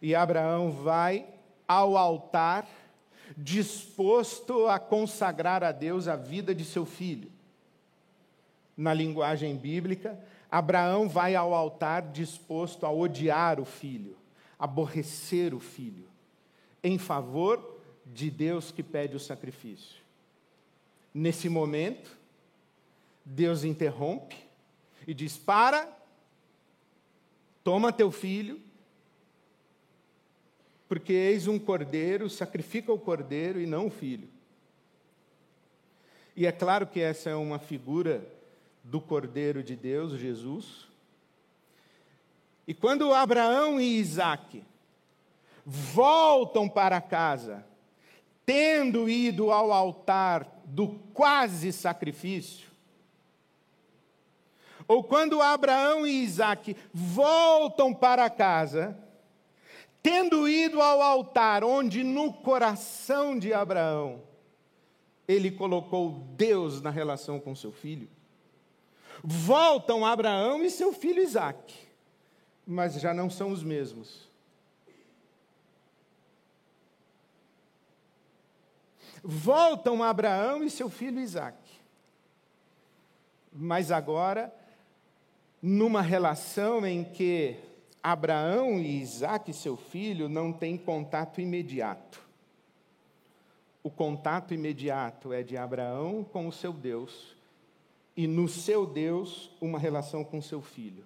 E 0.00 0.14
Abraão 0.14 0.72
vai 0.72 1.37
ao 1.68 1.98
altar, 1.98 2.66
disposto 3.36 4.66
a 4.66 4.78
consagrar 4.78 5.62
a 5.62 5.70
Deus 5.70 6.08
a 6.08 6.16
vida 6.16 6.54
de 6.54 6.64
seu 6.64 6.86
filho. 6.86 7.30
Na 8.74 8.94
linguagem 8.94 9.54
bíblica, 9.54 10.18
Abraão 10.50 11.08
vai 11.08 11.36
ao 11.36 11.52
altar 11.52 12.10
disposto 12.10 12.86
a 12.86 12.90
odiar 12.90 13.60
o 13.60 13.64
filho, 13.66 14.16
aborrecer 14.58 15.52
o 15.52 15.60
filho, 15.60 16.08
em 16.82 16.96
favor 16.96 17.78
de 18.06 18.30
Deus 18.30 18.72
que 18.72 18.82
pede 18.82 19.14
o 19.14 19.20
sacrifício. 19.20 20.00
Nesse 21.12 21.48
momento, 21.48 22.16
Deus 23.24 23.62
interrompe 23.62 24.36
e 25.06 25.12
diz: 25.12 25.36
Para, 25.36 25.88
toma 27.62 27.92
teu 27.92 28.10
filho, 28.10 28.60
porque 30.88 31.12
eis 31.12 31.46
um 31.46 31.58
cordeiro, 31.58 32.30
sacrifica 32.30 32.90
o 32.90 32.98
cordeiro 32.98 33.60
e 33.60 33.66
não 33.66 33.86
o 33.86 33.90
filho. 33.90 34.28
E 36.34 36.46
é 36.46 36.52
claro 36.52 36.86
que 36.86 37.00
essa 37.00 37.28
é 37.28 37.34
uma 37.34 37.58
figura 37.58 38.26
do 38.82 39.00
cordeiro 39.00 39.62
de 39.62 39.76
Deus, 39.76 40.12
Jesus. 40.12 40.86
E 42.66 42.72
quando 42.72 43.12
Abraão 43.12 43.80
e 43.80 43.98
Isaac 43.98 44.64
voltam 45.64 46.68
para 46.68 47.00
casa, 47.00 47.66
tendo 48.46 49.08
ido 49.08 49.50
ao 49.50 49.72
altar 49.72 50.62
do 50.64 50.88
quase 51.12 51.70
sacrifício, 51.72 52.68
ou 54.86 55.04
quando 55.04 55.42
Abraão 55.42 56.06
e 56.06 56.22
Isaac 56.22 56.74
voltam 56.94 57.92
para 57.92 58.30
casa, 58.30 58.98
tendo 60.02 60.48
ido 60.48 60.80
ao 60.80 61.02
altar, 61.02 61.64
onde 61.64 62.02
no 62.04 62.32
coração 62.32 63.38
de 63.38 63.52
Abraão 63.52 64.22
ele 65.26 65.50
colocou 65.50 66.10
Deus 66.36 66.80
na 66.80 66.90
relação 66.90 67.38
com 67.38 67.54
seu 67.54 67.70
filho, 67.70 68.08
voltam 69.22 70.06
Abraão 70.06 70.62
e 70.62 70.70
seu 70.70 70.92
filho 70.92 71.22
Isaac, 71.22 71.74
mas 72.66 72.94
já 72.94 73.12
não 73.12 73.28
são 73.28 73.50
os 73.50 73.62
mesmos. 73.62 74.28
Voltam 79.22 80.02
Abraão 80.02 80.62
e 80.62 80.70
seu 80.70 80.88
filho 80.88 81.20
Isaac. 81.20 81.58
Mas 83.52 83.90
agora, 83.90 84.54
numa 85.60 86.00
relação 86.00 86.86
em 86.86 87.04
que 87.04 87.56
Abraão 88.02 88.78
e 88.78 89.00
Isaac, 89.00 89.52
seu 89.52 89.76
filho, 89.76 90.28
não 90.28 90.52
têm 90.52 90.76
contato 90.76 91.40
imediato. 91.40 92.20
O 93.82 93.90
contato 93.90 94.52
imediato 94.54 95.32
é 95.32 95.42
de 95.42 95.56
Abraão 95.56 96.24
com 96.24 96.46
o 96.46 96.52
seu 96.52 96.72
Deus, 96.72 97.36
e 98.16 98.26
no 98.26 98.48
seu 98.48 98.84
Deus, 98.84 99.50
uma 99.60 99.78
relação 99.78 100.24
com 100.24 100.42
seu 100.42 100.60
filho. 100.60 101.04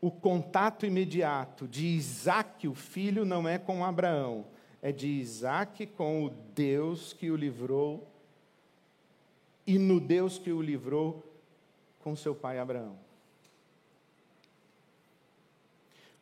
O 0.00 0.10
contato 0.10 0.84
imediato 0.84 1.66
de 1.66 1.86
Isaac, 1.86 2.66
o 2.68 2.74
filho, 2.74 3.24
não 3.24 3.48
é 3.48 3.58
com 3.58 3.84
Abraão, 3.84 4.44
é 4.82 4.92
de 4.92 5.06
Isaac 5.06 5.86
com 5.86 6.24
o 6.24 6.30
Deus 6.30 7.12
que 7.12 7.30
o 7.30 7.36
livrou, 7.36 8.06
e 9.66 9.78
no 9.78 10.00
Deus 10.00 10.38
que 10.38 10.50
o 10.50 10.60
livrou 10.60 11.24
com 12.00 12.16
seu 12.16 12.34
pai 12.34 12.58
Abraão. 12.58 13.01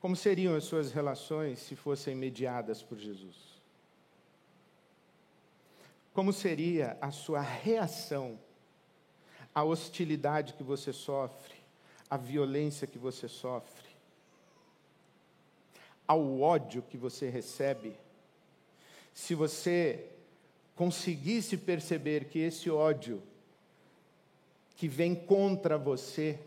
Como 0.00 0.16
seriam 0.16 0.56
as 0.56 0.64
suas 0.64 0.92
relações 0.92 1.58
se 1.58 1.76
fossem 1.76 2.14
mediadas 2.14 2.82
por 2.82 2.98
Jesus? 2.98 3.36
Como 6.12 6.32
seria 6.32 6.96
a 7.00 7.10
sua 7.10 7.40
reação 7.40 8.38
à 9.54 9.62
hostilidade 9.62 10.54
que 10.54 10.62
você 10.62 10.92
sofre, 10.92 11.54
à 12.08 12.16
violência 12.16 12.86
que 12.86 12.98
você 12.98 13.28
sofre, 13.28 13.88
ao 16.06 16.40
ódio 16.40 16.82
que 16.82 16.96
você 16.96 17.28
recebe? 17.28 17.96
se 19.20 19.34
você 19.34 20.06
conseguisse 20.74 21.56
perceber 21.56 22.26
que 22.26 22.38
esse 22.38 22.70
ódio 22.70 23.22
que 24.76 24.88
vem 24.88 25.14
contra 25.14 25.76
você 25.76 26.38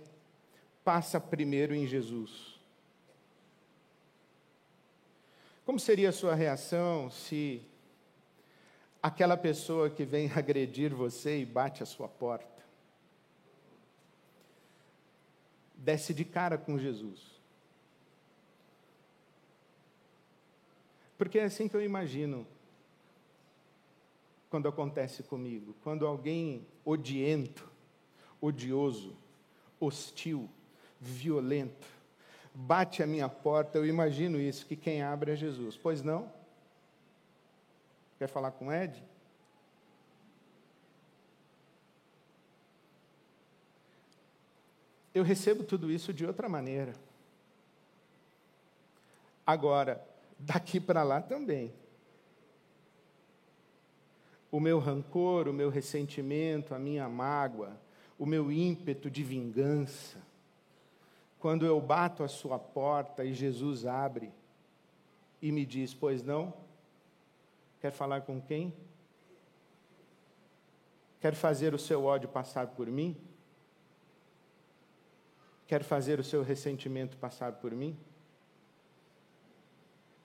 passa 0.83 1.19
primeiro 1.19 1.75
em 1.75 1.85
Jesus. 1.85 2.52
Como 5.65 5.79
seria 5.79 6.09
a 6.09 6.13
sua 6.13 6.35
reação 6.35 7.09
se 7.09 7.61
aquela 9.01 9.37
pessoa 9.37 9.89
que 9.89 10.03
vem 10.03 10.29
agredir 10.35 10.93
você 10.93 11.41
e 11.41 11.45
bate 11.45 11.81
a 11.81 11.85
sua 11.85 12.07
porta 12.07 12.51
desce 15.75 16.13
de 16.13 16.23
cara 16.23 16.57
com 16.57 16.77
Jesus? 16.77 17.33
Porque 21.17 21.39
é 21.39 21.43
assim 21.43 21.67
que 21.67 21.75
eu 21.75 21.81
imagino 21.81 22.45
quando 24.49 24.67
acontece 24.67 25.23
comigo. 25.23 25.75
Quando 25.83 26.05
alguém 26.05 26.67
odiento, 26.85 27.71
odioso, 28.41 29.15
hostil, 29.79 30.49
violento, 30.99 31.87
bate 32.53 33.01
a 33.01 33.07
minha 33.07 33.27
porta, 33.27 33.77
eu 33.77 33.85
imagino 33.85 34.39
isso, 34.39 34.65
que 34.65 34.75
quem 34.75 35.01
abre 35.01 35.31
é 35.31 35.35
Jesus. 35.35 35.77
Pois 35.77 36.01
não? 36.01 36.31
Quer 38.17 38.27
falar 38.27 38.51
com 38.51 38.71
Ed? 38.71 39.03
Eu 45.13 45.23
recebo 45.23 45.63
tudo 45.63 45.91
isso 45.91 46.11
de 46.11 46.25
outra 46.25 46.49
maneira. 46.49 46.93
Agora, 49.45 50.03
daqui 50.39 50.79
para 50.79 51.03
lá 51.03 51.21
também 51.21 51.73
o 54.53 54.59
meu 54.59 54.77
rancor, 54.77 55.47
o 55.47 55.53
meu 55.53 55.69
ressentimento, 55.69 56.75
a 56.75 56.79
minha 56.79 57.09
mágoa, 57.09 57.75
o 58.19 58.25
meu 58.25 58.51
ímpeto 58.51 59.09
de 59.09 59.23
vingança. 59.23 60.19
Quando 61.43 61.65
eu 61.65 61.81
bato 61.81 62.23
a 62.23 62.29
sua 62.29 62.57
porta 62.57 63.25
e 63.25 63.33
Jesus 63.33 63.85
abre 63.85 64.31
e 65.41 65.51
me 65.51 65.65
diz: 65.65 65.93
Pois 65.93 66.23
não? 66.23 66.53
Quer 67.81 67.91
falar 67.91 68.21
com 68.21 68.41
quem? 68.41 68.73
Quer 71.19 71.35
fazer 71.35 71.73
o 71.73 71.77
seu 71.79 72.05
ódio 72.05 72.29
passar 72.29 72.67
por 72.67 72.87
mim? 72.87 73.17
Quer 75.67 75.83
fazer 75.83 76.17
o 76.17 76.23
seu 76.23 76.41
ressentimento 76.43 77.17
passar 77.17 77.51
por 77.51 77.73
mim? 77.73 77.99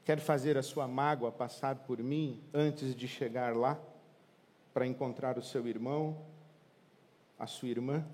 Quer 0.04 0.20
fazer 0.20 0.56
a 0.56 0.62
sua 0.62 0.86
mágoa 0.86 1.32
passar 1.32 1.80
por 1.80 1.98
mim 1.98 2.40
antes 2.54 2.94
de 2.94 3.08
chegar 3.08 3.56
lá? 3.56 3.76
para 4.78 4.86
encontrar 4.86 5.36
o 5.36 5.42
seu 5.42 5.66
irmão, 5.66 6.24
a 7.36 7.48
sua 7.48 7.68
irmã? 7.68 8.06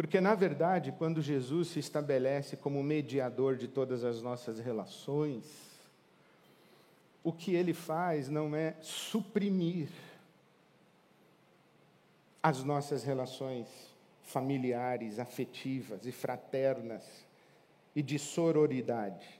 Porque, 0.00 0.18
na 0.18 0.34
verdade, 0.34 0.92
quando 0.92 1.20
Jesus 1.20 1.68
se 1.68 1.78
estabelece 1.78 2.56
como 2.56 2.82
mediador 2.82 3.54
de 3.54 3.68
todas 3.68 4.02
as 4.02 4.22
nossas 4.22 4.58
relações, 4.58 5.44
o 7.22 7.30
que 7.30 7.54
ele 7.54 7.74
faz 7.74 8.26
não 8.26 8.56
é 8.56 8.76
suprimir 8.80 9.90
as 12.42 12.64
nossas 12.64 13.04
relações 13.04 13.68
familiares, 14.22 15.18
afetivas 15.18 16.06
e 16.06 16.12
fraternas 16.12 17.04
e 17.94 18.02
de 18.02 18.18
sororidade. 18.18 19.38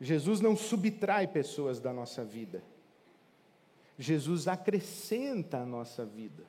Jesus 0.00 0.40
não 0.40 0.56
subtrai 0.56 1.26
pessoas 1.26 1.78
da 1.78 1.92
nossa 1.92 2.24
vida. 2.24 2.62
Jesus 3.98 4.48
acrescenta 4.48 5.58
a 5.58 5.66
nossa 5.66 6.06
vida. 6.06 6.42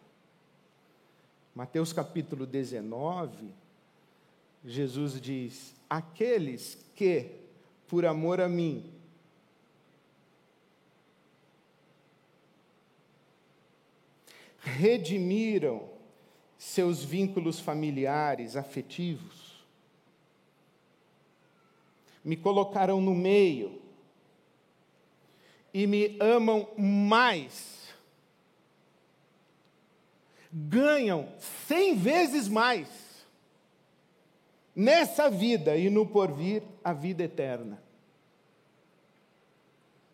Mateus 1.60 1.92
capítulo 1.92 2.46
19, 2.46 3.54
Jesus 4.64 5.20
diz: 5.20 5.76
Aqueles 5.90 6.78
que, 6.96 7.32
por 7.86 8.06
amor 8.06 8.40
a 8.40 8.48
mim, 8.48 8.94
redimiram 14.58 15.90
seus 16.58 17.04
vínculos 17.04 17.60
familiares, 17.60 18.56
afetivos, 18.56 19.62
me 22.24 22.38
colocaram 22.38 23.02
no 23.02 23.14
meio 23.14 23.82
e 25.74 25.86
me 25.86 26.16
amam 26.22 26.70
mais, 26.78 27.79
ganham 30.52 31.30
cem 31.68 31.96
vezes 31.96 32.48
mais 32.48 32.88
nessa 34.76 35.30
vida 35.30 35.76
e 35.76 35.90
no 35.90 36.06
porvir 36.06 36.64
a 36.84 36.94
vida 36.94 37.24
eterna. 37.24 37.82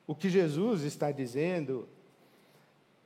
O 0.08 0.14
que 0.14 0.30
Jesus 0.30 0.84
está 0.84 1.12
dizendo 1.12 1.88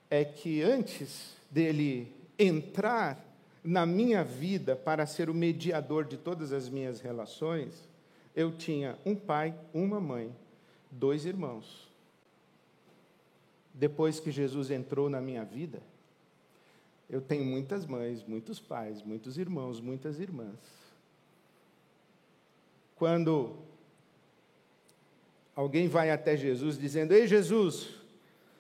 é 0.10 0.26
que 0.26 0.62
antes 0.62 1.36
dele 1.50 2.14
entrar 2.38 3.26
na 3.64 3.86
minha 3.86 4.24
vida 4.24 4.76
para 4.76 5.06
ser 5.06 5.30
o 5.30 5.34
mediador 5.34 6.06
de 6.06 6.18
todas 6.18 6.52
as 6.52 6.70
minhas 6.70 7.00
relações, 7.00 7.88
eu 8.36 8.52
tinha 8.52 8.98
um 9.06 9.16
pai, 9.16 9.54
uma 9.74 10.00
mãe, 10.00 10.34
dois 10.90 11.26
irmãos. 11.26 11.88
Depois 13.74 14.20
que 14.20 14.32
Jesus 14.32 14.72
entrou 14.72 15.10
na 15.10 15.22
minha 15.22 15.44
vida, 15.44 15.82
eu 17.10 17.20
tenho 17.20 17.44
muitas 17.44 17.86
mães, 17.86 18.24
muitos 18.24 18.60
pais, 18.60 19.02
muitos 19.02 19.38
irmãos, 19.38 19.82
muitas 19.82 20.20
irmãs. 20.20 20.60
Quando 22.96 23.56
alguém 25.56 25.88
vai 25.88 26.12
até 26.12 26.38
Jesus 26.38 26.78
dizendo: 26.78 27.14
Ei, 27.14 27.28
Jesus, 27.28 27.90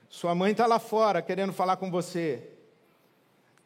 sua 0.09 0.33
mãe 0.33 0.51
está 0.51 0.65
lá 0.65 0.79
fora 0.79 1.21
querendo 1.21 1.53
falar 1.53 1.77
com 1.77 1.91
você. 1.91 2.49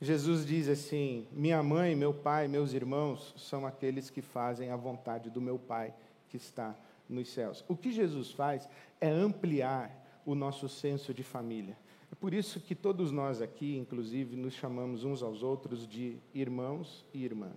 Jesus 0.01 0.45
diz 0.45 0.67
assim: 0.67 1.25
Minha 1.31 1.63
mãe, 1.63 1.95
meu 1.95 2.13
pai, 2.13 2.49
meus 2.49 2.73
irmãos 2.73 3.33
são 3.37 3.65
aqueles 3.65 4.09
que 4.09 4.21
fazem 4.21 4.69
a 4.69 4.75
vontade 4.75 5.29
do 5.29 5.39
meu 5.39 5.57
Pai 5.57 5.93
que 6.27 6.35
está 6.35 6.75
nos 7.07 7.29
céus. 7.31 7.63
O 7.69 7.77
que 7.77 7.91
Jesus 7.91 8.31
faz 8.31 8.67
é 8.99 9.07
ampliar 9.07 10.21
o 10.25 10.35
nosso 10.35 10.67
senso 10.67 11.13
de 11.13 11.23
família. 11.23 11.77
Por 12.23 12.33
isso 12.33 12.61
que 12.61 12.73
todos 12.73 13.11
nós 13.11 13.41
aqui, 13.41 13.75
inclusive, 13.75 14.37
nos 14.37 14.53
chamamos 14.53 15.03
uns 15.03 15.21
aos 15.21 15.43
outros 15.43 15.85
de 15.85 16.17
irmãos 16.33 17.03
e 17.13 17.21
irmãs. 17.21 17.51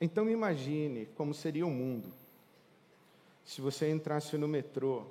Então 0.00 0.30
imagine 0.30 1.04
como 1.14 1.34
seria 1.34 1.66
o 1.66 1.70
mundo 1.70 2.10
se 3.44 3.60
você 3.60 3.90
entrasse 3.90 4.38
no 4.38 4.48
metrô 4.48 5.04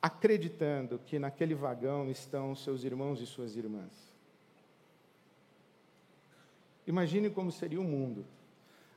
acreditando 0.00 1.00
que 1.00 1.18
naquele 1.18 1.56
vagão 1.56 2.08
estão 2.08 2.54
seus 2.54 2.84
irmãos 2.84 3.20
e 3.20 3.26
suas 3.26 3.56
irmãs. 3.56 3.90
Imagine 6.86 7.30
como 7.30 7.50
seria 7.50 7.80
o 7.80 7.84
mundo 7.84 8.24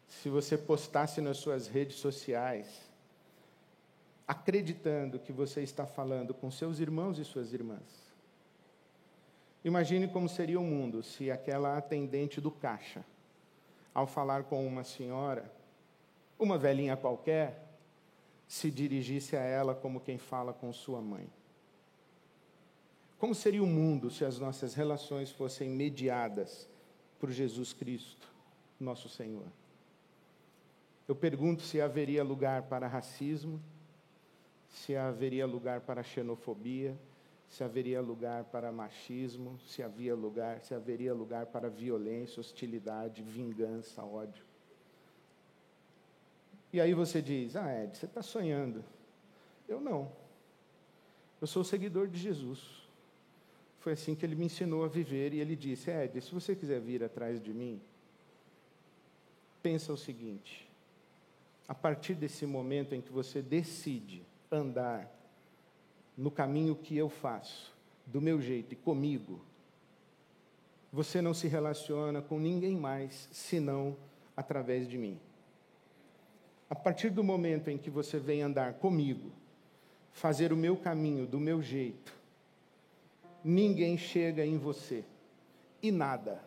se 0.08 0.30
você 0.30 0.56
postasse 0.56 1.22
nas 1.22 1.38
suas 1.38 1.68
redes 1.68 1.96
sociais, 1.96 2.85
acreditando 4.28 5.20
que 5.20 5.32
você 5.32 5.62
está 5.62 5.86
falando 5.86 6.34
com 6.34 6.50
seus 6.50 6.80
irmãos 6.80 7.20
e 7.20 7.26
suas 7.26 7.54
irmãs. 7.54 8.14
Imagine 9.64 10.08
como 10.08 10.30
seria 10.30 10.60
o 10.60 10.64
mundo 10.64 11.02
se 11.04 11.32
aquela 11.32 11.78
atendente 11.78 12.40
do 12.40 12.52
caixa, 12.52 13.04
ao 13.94 14.06
falar 14.06 14.44
com 14.44 14.66
uma 14.66 14.84
senhora, 14.84 15.52
uma 16.38 16.58
velhinha 16.58 16.98
qualquer, 16.98 17.66
se 18.48 18.70
dirigisse 18.70 19.36
a 19.36 19.42
ela 19.42 19.74
como 19.74 20.00
quem 20.00 20.18
fala 20.18 20.54
com 20.54 20.72
sua 20.72 21.02
mãe? 21.02 21.28
Como 23.18 23.34
seria 23.34 23.64
o 23.64 23.68
mundo 23.68 24.12
se 24.12 24.26
as 24.26 24.38
nossas 24.38 24.76
relações 24.76 25.32
fossem 25.32 25.70
mediadas 25.70 26.70
por 27.20 27.32
Jesus 27.32 27.74
Cristo, 27.74 28.28
nosso 28.80 29.10
Senhor? 29.10 29.48
Eu 31.08 31.16
pergunto 31.16 31.64
se 31.64 31.80
haveria 31.80 32.24
lugar 32.24 32.64
para 32.64 32.88
racismo, 32.88 33.62
se 34.76 34.96
haveria 34.96 35.46
lugar 35.46 35.82
para 35.82 36.04
xenofobia, 36.04 36.98
se 37.50 37.64
haveria 37.64 38.02
lugar 38.02 38.44
para 38.44 38.74
machismo, 38.74 39.58
se 39.66 39.82
havia 39.82 40.14
lugar, 40.14 40.60
se 40.60 40.74
haveria 40.74 41.14
lugar 41.14 41.46
para 41.46 41.70
violência, 41.70 42.42
hostilidade, 42.42 43.24
vingança, 43.24 44.04
ódio. 44.04 44.44
E 46.74 46.82
aí 46.82 46.94
você 46.94 47.22
diz: 47.22 47.56
Ah, 47.56 47.84
Ed, 47.84 47.98
você 47.98 48.06
está 48.06 48.22
sonhando. 48.22 48.84
Eu 49.66 49.80
não. 49.80 50.12
Eu 51.40 51.48
sou 51.48 51.64
seguidor 51.64 52.10
de 52.10 52.20
Jesus. 52.20 52.86
Foi 53.80 53.94
assim 53.94 54.14
que 54.14 54.26
ele 54.26 54.36
me 54.36 54.46
ensinou 54.46 54.84
a 54.84 54.90
viver 54.90 55.34
e 55.34 55.40
ele 55.40 55.56
disse: 55.56 55.90
Ed, 55.90 56.20
se 56.20 56.34
você 56.34 56.54
quiser 56.54 56.82
vir 56.82 57.02
atrás 57.02 57.42
de 57.42 57.54
mim, 57.54 57.80
pensa 59.64 59.94
o 59.94 59.98
seguinte: 59.98 60.70
a 61.66 61.74
partir 61.74 62.16
desse 62.16 62.46
momento 62.46 62.94
em 62.94 63.00
que 63.00 63.14
você 63.14 63.42
decide 63.42 64.22
andar 64.52 65.12
no 66.18 66.32
caminho 66.32 66.76
que 66.76 66.98
eu 66.98 67.10
faço, 67.10 67.74
do 68.06 68.22
meu 68.22 68.40
jeito 68.40 68.74
e 68.74 68.76
comigo, 68.76 69.42
você 70.92 71.22
não 71.22 71.34
se 71.34 71.48
relaciona 71.48 72.22
com 72.22 72.40
ninguém 72.40 72.78
mais 72.78 73.28
senão 73.32 73.98
através 74.38 74.88
de 74.88 74.98
mim. 74.98 75.20
A 76.70 76.76
partir 76.76 77.10
do 77.10 77.24
momento 77.24 77.70
em 77.70 77.78
que 77.78 77.90
você 77.90 78.18
vem 78.18 78.42
andar 78.42 78.76
comigo, 78.76 79.32
fazer 80.14 80.54
o 80.54 80.58
meu 80.58 80.78
caminho 80.78 81.26
do 81.26 81.40
meu 81.40 81.62
jeito, 81.62 82.14
ninguém 83.44 83.98
chega 83.98 84.46
em 84.46 84.58
você 84.58 85.04
e 85.82 85.92
nada 85.92 86.42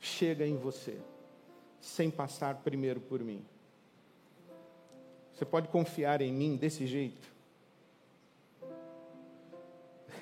chega 0.00 0.46
em 0.46 0.56
você 0.56 0.98
sem 1.80 2.10
passar 2.10 2.56
primeiro 2.56 3.00
por 3.00 3.20
mim. 3.20 3.44
Você 5.32 5.44
pode 5.44 5.68
confiar 5.68 6.20
em 6.20 6.32
mim 6.32 6.56
desse 6.56 6.86
jeito? 6.86 7.31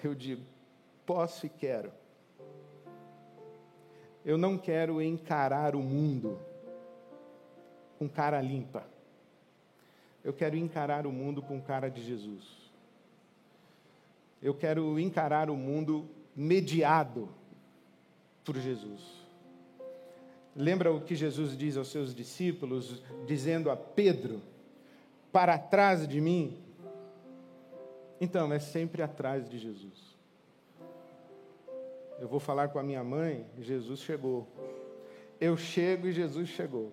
Eu 0.04 0.14
digo, 0.14 0.42
posso 1.04 1.46
e 1.46 1.48
quero. 1.48 1.92
Eu 4.24 4.36
não 4.36 4.58
quero 4.58 5.00
encarar 5.00 5.74
o 5.74 5.80
mundo 5.80 6.38
com 7.98 8.08
cara 8.08 8.40
limpa 8.40 8.84
eu 10.22 10.32
quero 10.32 10.56
encarar 10.56 11.06
o 11.06 11.12
mundo 11.12 11.40
com 11.40 11.60
cara 11.60 11.88
de 11.88 12.02
Jesus. 12.02 12.44
Eu 14.42 14.54
quero 14.54 14.98
encarar 14.98 15.50
o 15.50 15.56
mundo 15.56 16.08
mediado 16.36 17.28
por 18.44 18.56
Jesus. 18.56 19.00
Lembra 20.54 20.92
o 20.92 21.00
que 21.00 21.14
Jesus 21.14 21.56
diz 21.56 21.76
aos 21.76 21.90
seus 21.90 22.14
discípulos, 22.14 23.02
dizendo 23.26 23.70
a 23.70 23.76
Pedro: 23.76 24.42
Para 25.32 25.58
trás 25.58 26.06
de 26.06 26.20
mim? 26.20 26.58
Então, 28.20 28.52
é 28.52 28.58
sempre 28.58 29.02
atrás 29.02 29.48
de 29.48 29.58
Jesus. 29.58 30.16
Eu 32.18 32.28
vou 32.28 32.38
falar 32.38 32.68
com 32.68 32.78
a 32.78 32.82
minha 32.82 33.02
mãe, 33.02 33.46
Jesus 33.58 34.00
chegou. 34.00 34.46
Eu 35.40 35.56
chego 35.56 36.06
e 36.06 36.12
Jesus 36.12 36.50
chegou. 36.50 36.92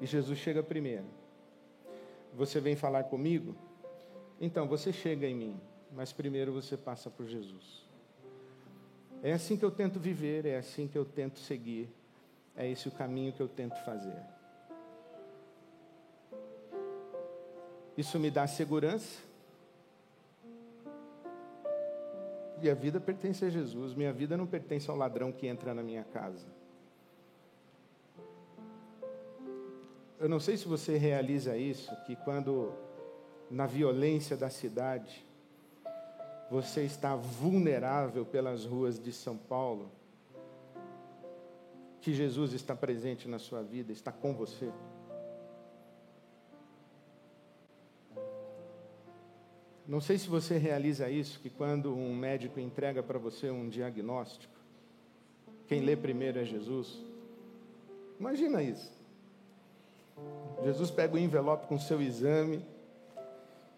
E 0.00 0.06
Jesus 0.06 0.38
chega 0.38 0.62
primeiro. 0.62 1.04
Você 2.34 2.60
vem 2.60 2.74
falar 2.74 3.04
comigo? 3.04 3.54
Então, 4.40 4.66
você 4.66 4.90
chega 4.92 5.26
em 5.26 5.34
mim, 5.34 5.60
mas 5.92 6.12
primeiro 6.12 6.52
você 6.52 6.76
passa 6.76 7.10
por 7.10 7.26
Jesus. 7.26 7.86
É 9.22 9.32
assim 9.32 9.56
que 9.56 9.64
eu 9.64 9.70
tento 9.70 10.00
viver, 10.00 10.46
é 10.46 10.56
assim 10.56 10.88
que 10.88 10.96
eu 10.96 11.04
tento 11.04 11.38
seguir, 11.38 11.90
é 12.54 12.70
esse 12.70 12.88
o 12.88 12.92
caminho 12.92 13.32
que 13.32 13.40
eu 13.40 13.48
tento 13.48 13.76
fazer. 13.84 14.35
Isso 17.96 18.18
me 18.18 18.30
dá 18.30 18.46
segurança, 18.46 19.26
E 22.60 22.70
a 22.70 22.74
vida 22.74 22.98
pertence 22.98 23.44
a 23.44 23.50
Jesus. 23.50 23.94
Minha 23.94 24.12
vida 24.12 24.36
não 24.36 24.46
pertence 24.46 24.90
ao 24.90 24.96
ladrão 24.96 25.30
que 25.30 25.46
entra 25.46 25.74
na 25.74 25.82
minha 25.82 26.04
casa. 26.04 26.46
Eu 30.18 30.28
não 30.28 30.40
sei 30.40 30.56
se 30.56 30.66
você 30.66 30.96
realiza 30.96 31.56
isso, 31.56 31.94
que 32.06 32.16
quando 32.16 32.72
na 33.50 33.66
violência 33.66 34.36
da 34.36 34.48
cidade, 34.48 35.24
você 36.50 36.82
está 36.84 37.14
vulnerável 37.14 38.24
pelas 38.24 38.64
ruas 38.64 38.98
de 38.98 39.12
São 39.12 39.36
Paulo, 39.36 39.90
que 42.00 42.14
Jesus 42.14 42.54
está 42.54 42.74
presente 42.74 43.28
na 43.28 43.38
sua 43.38 43.62
vida, 43.62 43.92
está 43.92 44.10
com 44.10 44.34
você. 44.34 44.72
Não 49.88 50.00
sei 50.00 50.18
se 50.18 50.28
você 50.28 50.58
realiza 50.58 51.08
isso, 51.08 51.38
que 51.38 51.48
quando 51.48 51.94
um 51.94 52.14
médico 52.14 52.58
entrega 52.58 53.02
para 53.02 53.18
você 53.18 53.50
um 53.50 53.68
diagnóstico, 53.68 54.52
quem 55.68 55.80
lê 55.80 55.96
primeiro 55.96 56.40
é 56.40 56.44
Jesus. 56.44 56.98
Imagina 58.18 58.62
isso. 58.62 58.90
Jesus 60.64 60.90
pega 60.90 61.14
o 61.14 61.18
envelope 61.18 61.66
com 61.68 61.78
seu 61.78 62.00
exame. 62.00 62.64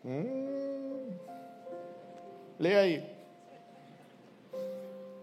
Hum, 0.04 1.10
lê 2.58 2.74
aí. 2.74 3.18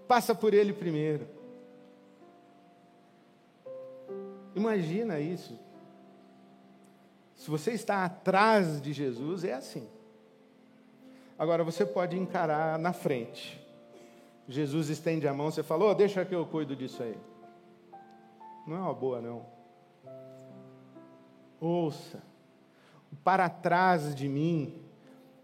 Passa 0.07 0.35
por 0.35 0.53
ele 0.53 0.73
primeiro. 0.73 1.27
Imagina 4.55 5.19
isso. 5.19 5.57
Se 7.35 7.49
você 7.49 7.71
está 7.71 8.05
atrás 8.05 8.81
de 8.81 8.93
Jesus, 8.93 9.43
é 9.43 9.53
assim. 9.53 9.87
Agora 11.37 11.63
você 11.63 11.85
pode 11.85 12.17
encarar 12.17 12.79
na 12.79 12.93
frente. 12.93 13.61
Jesus 14.47 14.89
estende 14.89 15.27
a 15.27 15.33
mão, 15.33 15.51
você 15.51 15.63
falou, 15.63 15.89
oh, 15.89 15.93
deixa 15.95 16.23
que 16.23 16.33
eu 16.33 16.45
cuido 16.45 16.75
disso 16.75 17.03
aí. 17.03 17.17
Não 18.65 18.77
é 18.77 18.79
uma 18.79 18.93
boa, 18.93 19.21
não. 19.21 19.45
Ouça, 21.59 22.21
para 23.23 23.49
trás 23.49 24.13
de 24.13 24.27
mim 24.29 24.81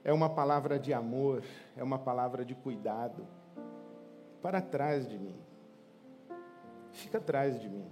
é 0.03 0.13
uma 0.13 0.29
palavra 0.29 0.79
de 0.79 0.93
amor, 0.93 1.43
é 1.75 1.83
uma 1.83 1.99
palavra 1.99 2.45
de 2.45 2.55
cuidado. 2.55 3.27
Para 4.41 4.61
trás 4.61 5.07
de 5.07 5.17
mim. 5.17 5.39
Fica 6.91 7.17
atrás 7.17 7.59
de 7.59 7.69
mim. 7.69 7.85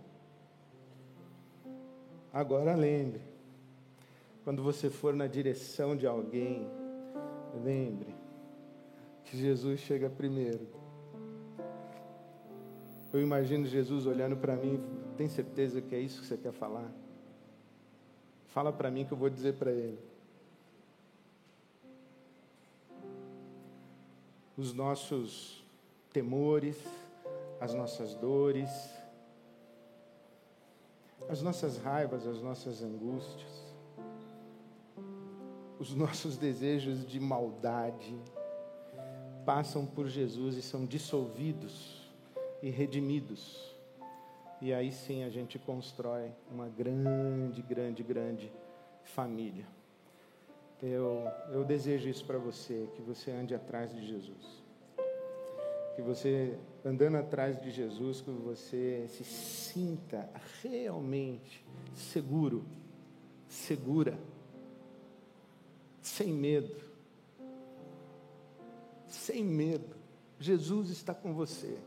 Agora 2.32 2.76
lembre, 2.76 3.22
quando 4.44 4.64
você 4.64 4.90
for 4.90 5.14
na 5.14 5.28
direção 5.28 5.96
de 5.96 6.06
alguém, 6.06 6.70
Lembre 7.54 8.16
que 9.26 9.38
Jesus 9.38 9.80
chega 9.80 10.10
primeiro. 10.10 10.68
Eu 13.12 13.22
imagino 13.22 13.66
Jesus 13.66 14.06
olhando 14.06 14.38
para 14.38 14.56
mim, 14.56 14.84
tem 15.18 15.28
certeza 15.28 15.82
que 15.82 15.96
é 15.96 16.00
isso 16.00 16.22
que 16.22 16.28
você 16.28 16.38
quer 16.38 16.52
falar? 16.52 16.92
Fala 18.48 18.72
para 18.72 18.92
mim 18.92 19.06
que 19.06 19.12
eu 19.12 19.18
vou 19.18 19.30
dizer 19.30 19.56
para 19.56 19.72
ele. 19.72 20.00
Os 24.58 24.74
nossos 24.74 25.64
temores, 26.12 26.78
as 27.60 27.74
nossas 27.74 28.14
dores, 28.16 28.70
as 31.28 31.42
nossas 31.42 31.78
raivas, 31.78 32.28
as 32.28 32.42
nossas 32.42 32.82
angústias 32.84 33.69
os 35.80 35.96
nossos 35.96 36.38
desejos 36.38 37.08
de 37.08 37.20
maldade 37.22 38.14
passam 39.46 39.86
por 39.86 40.08
Jesus 40.08 40.58
e 40.58 40.62
são 40.62 40.86
dissolvidos 40.86 42.06
e 42.62 42.70
redimidos. 42.70 43.74
E 44.62 44.74
aí 44.74 44.92
sim 44.92 45.24
a 45.24 45.30
gente 45.30 45.58
constrói 45.58 46.34
uma 46.52 46.68
grande, 46.68 47.62
grande, 47.62 48.04
grande 48.04 48.52
família. 49.04 49.66
Eu, 50.84 51.26
eu 51.52 51.64
desejo 51.64 52.10
isso 52.10 52.26
para 52.26 52.38
você, 52.38 52.90
que 52.96 53.02
você 53.02 53.32
ande 53.32 53.56
atrás 53.56 53.94
de 53.94 54.06
Jesus. 54.06 54.64
Que 55.96 56.02
você, 56.02 56.58
andando 56.84 57.16
atrás 57.16 57.60
de 57.62 57.72
Jesus, 57.72 58.20
que 58.20 58.32
você 58.32 59.06
se 59.08 59.24
sinta 59.24 60.30
realmente 60.62 61.66
seguro, 61.94 62.66
segura 63.48 64.18
sem 66.10 66.34
medo. 66.34 66.76
Sem 69.08 69.44
medo. 69.44 69.96
Jesus 70.40 70.90
está 70.90 71.14
com 71.14 71.34
você. 71.34 71.78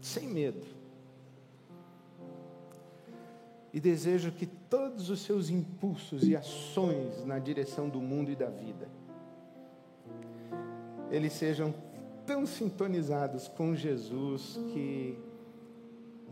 Sem 0.00 0.26
medo. 0.26 0.66
E 3.72 3.78
desejo 3.78 4.32
que 4.32 4.46
todos 4.46 5.10
os 5.10 5.20
seus 5.20 5.50
impulsos 5.50 6.26
e 6.26 6.34
ações 6.34 7.24
na 7.24 7.38
direção 7.38 7.88
do 7.88 8.00
mundo 8.00 8.30
e 8.30 8.36
da 8.36 8.48
vida, 8.48 8.88
eles 11.10 11.34
sejam 11.34 11.74
tão 12.26 12.46
sintonizados 12.46 13.48
com 13.48 13.74
Jesus 13.74 14.58
que 14.72 15.18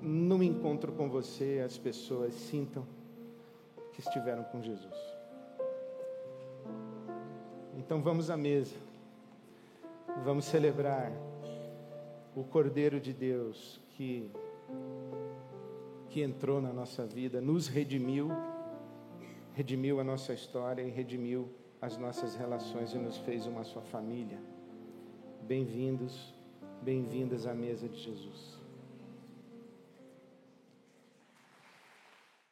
no 0.00 0.42
encontro 0.42 0.92
com 0.92 1.08
você 1.08 1.62
as 1.64 1.76
pessoas 1.76 2.32
sintam 2.34 2.86
que 3.92 4.00
estiveram 4.00 4.44
com 4.44 4.62
Jesus. 4.62 5.15
Então 7.86 8.02
vamos 8.02 8.30
à 8.30 8.36
mesa. 8.36 8.74
Vamos 10.24 10.46
celebrar 10.46 11.12
o 12.34 12.42
Cordeiro 12.42 12.98
de 12.98 13.12
Deus 13.12 13.80
que 13.90 14.28
que 16.10 16.20
entrou 16.20 16.60
na 16.60 16.72
nossa 16.72 17.06
vida, 17.06 17.40
nos 17.40 17.68
redimiu, 17.68 18.28
redimiu 19.52 20.00
a 20.00 20.04
nossa 20.04 20.32
história 20.32 20.82
e 20.82 20.90
redimiu 20.90 21.48
as 21.80 21.96
nossas 21.96 22.34
relações 22.34 22.92
e 22.92 22.98
nos 22.98 23.18
fez 23.18 23.46
uma 23.46 23.62
só 23.62 23.80
família. 23.82 24.40
Bem-vindos, 25.42 26.34
bem-vindas 26.82 27.46
à 27.46 27.54
mesa 27.54 27.88
de 27.88 28.00
Jesus. 28.00 28.55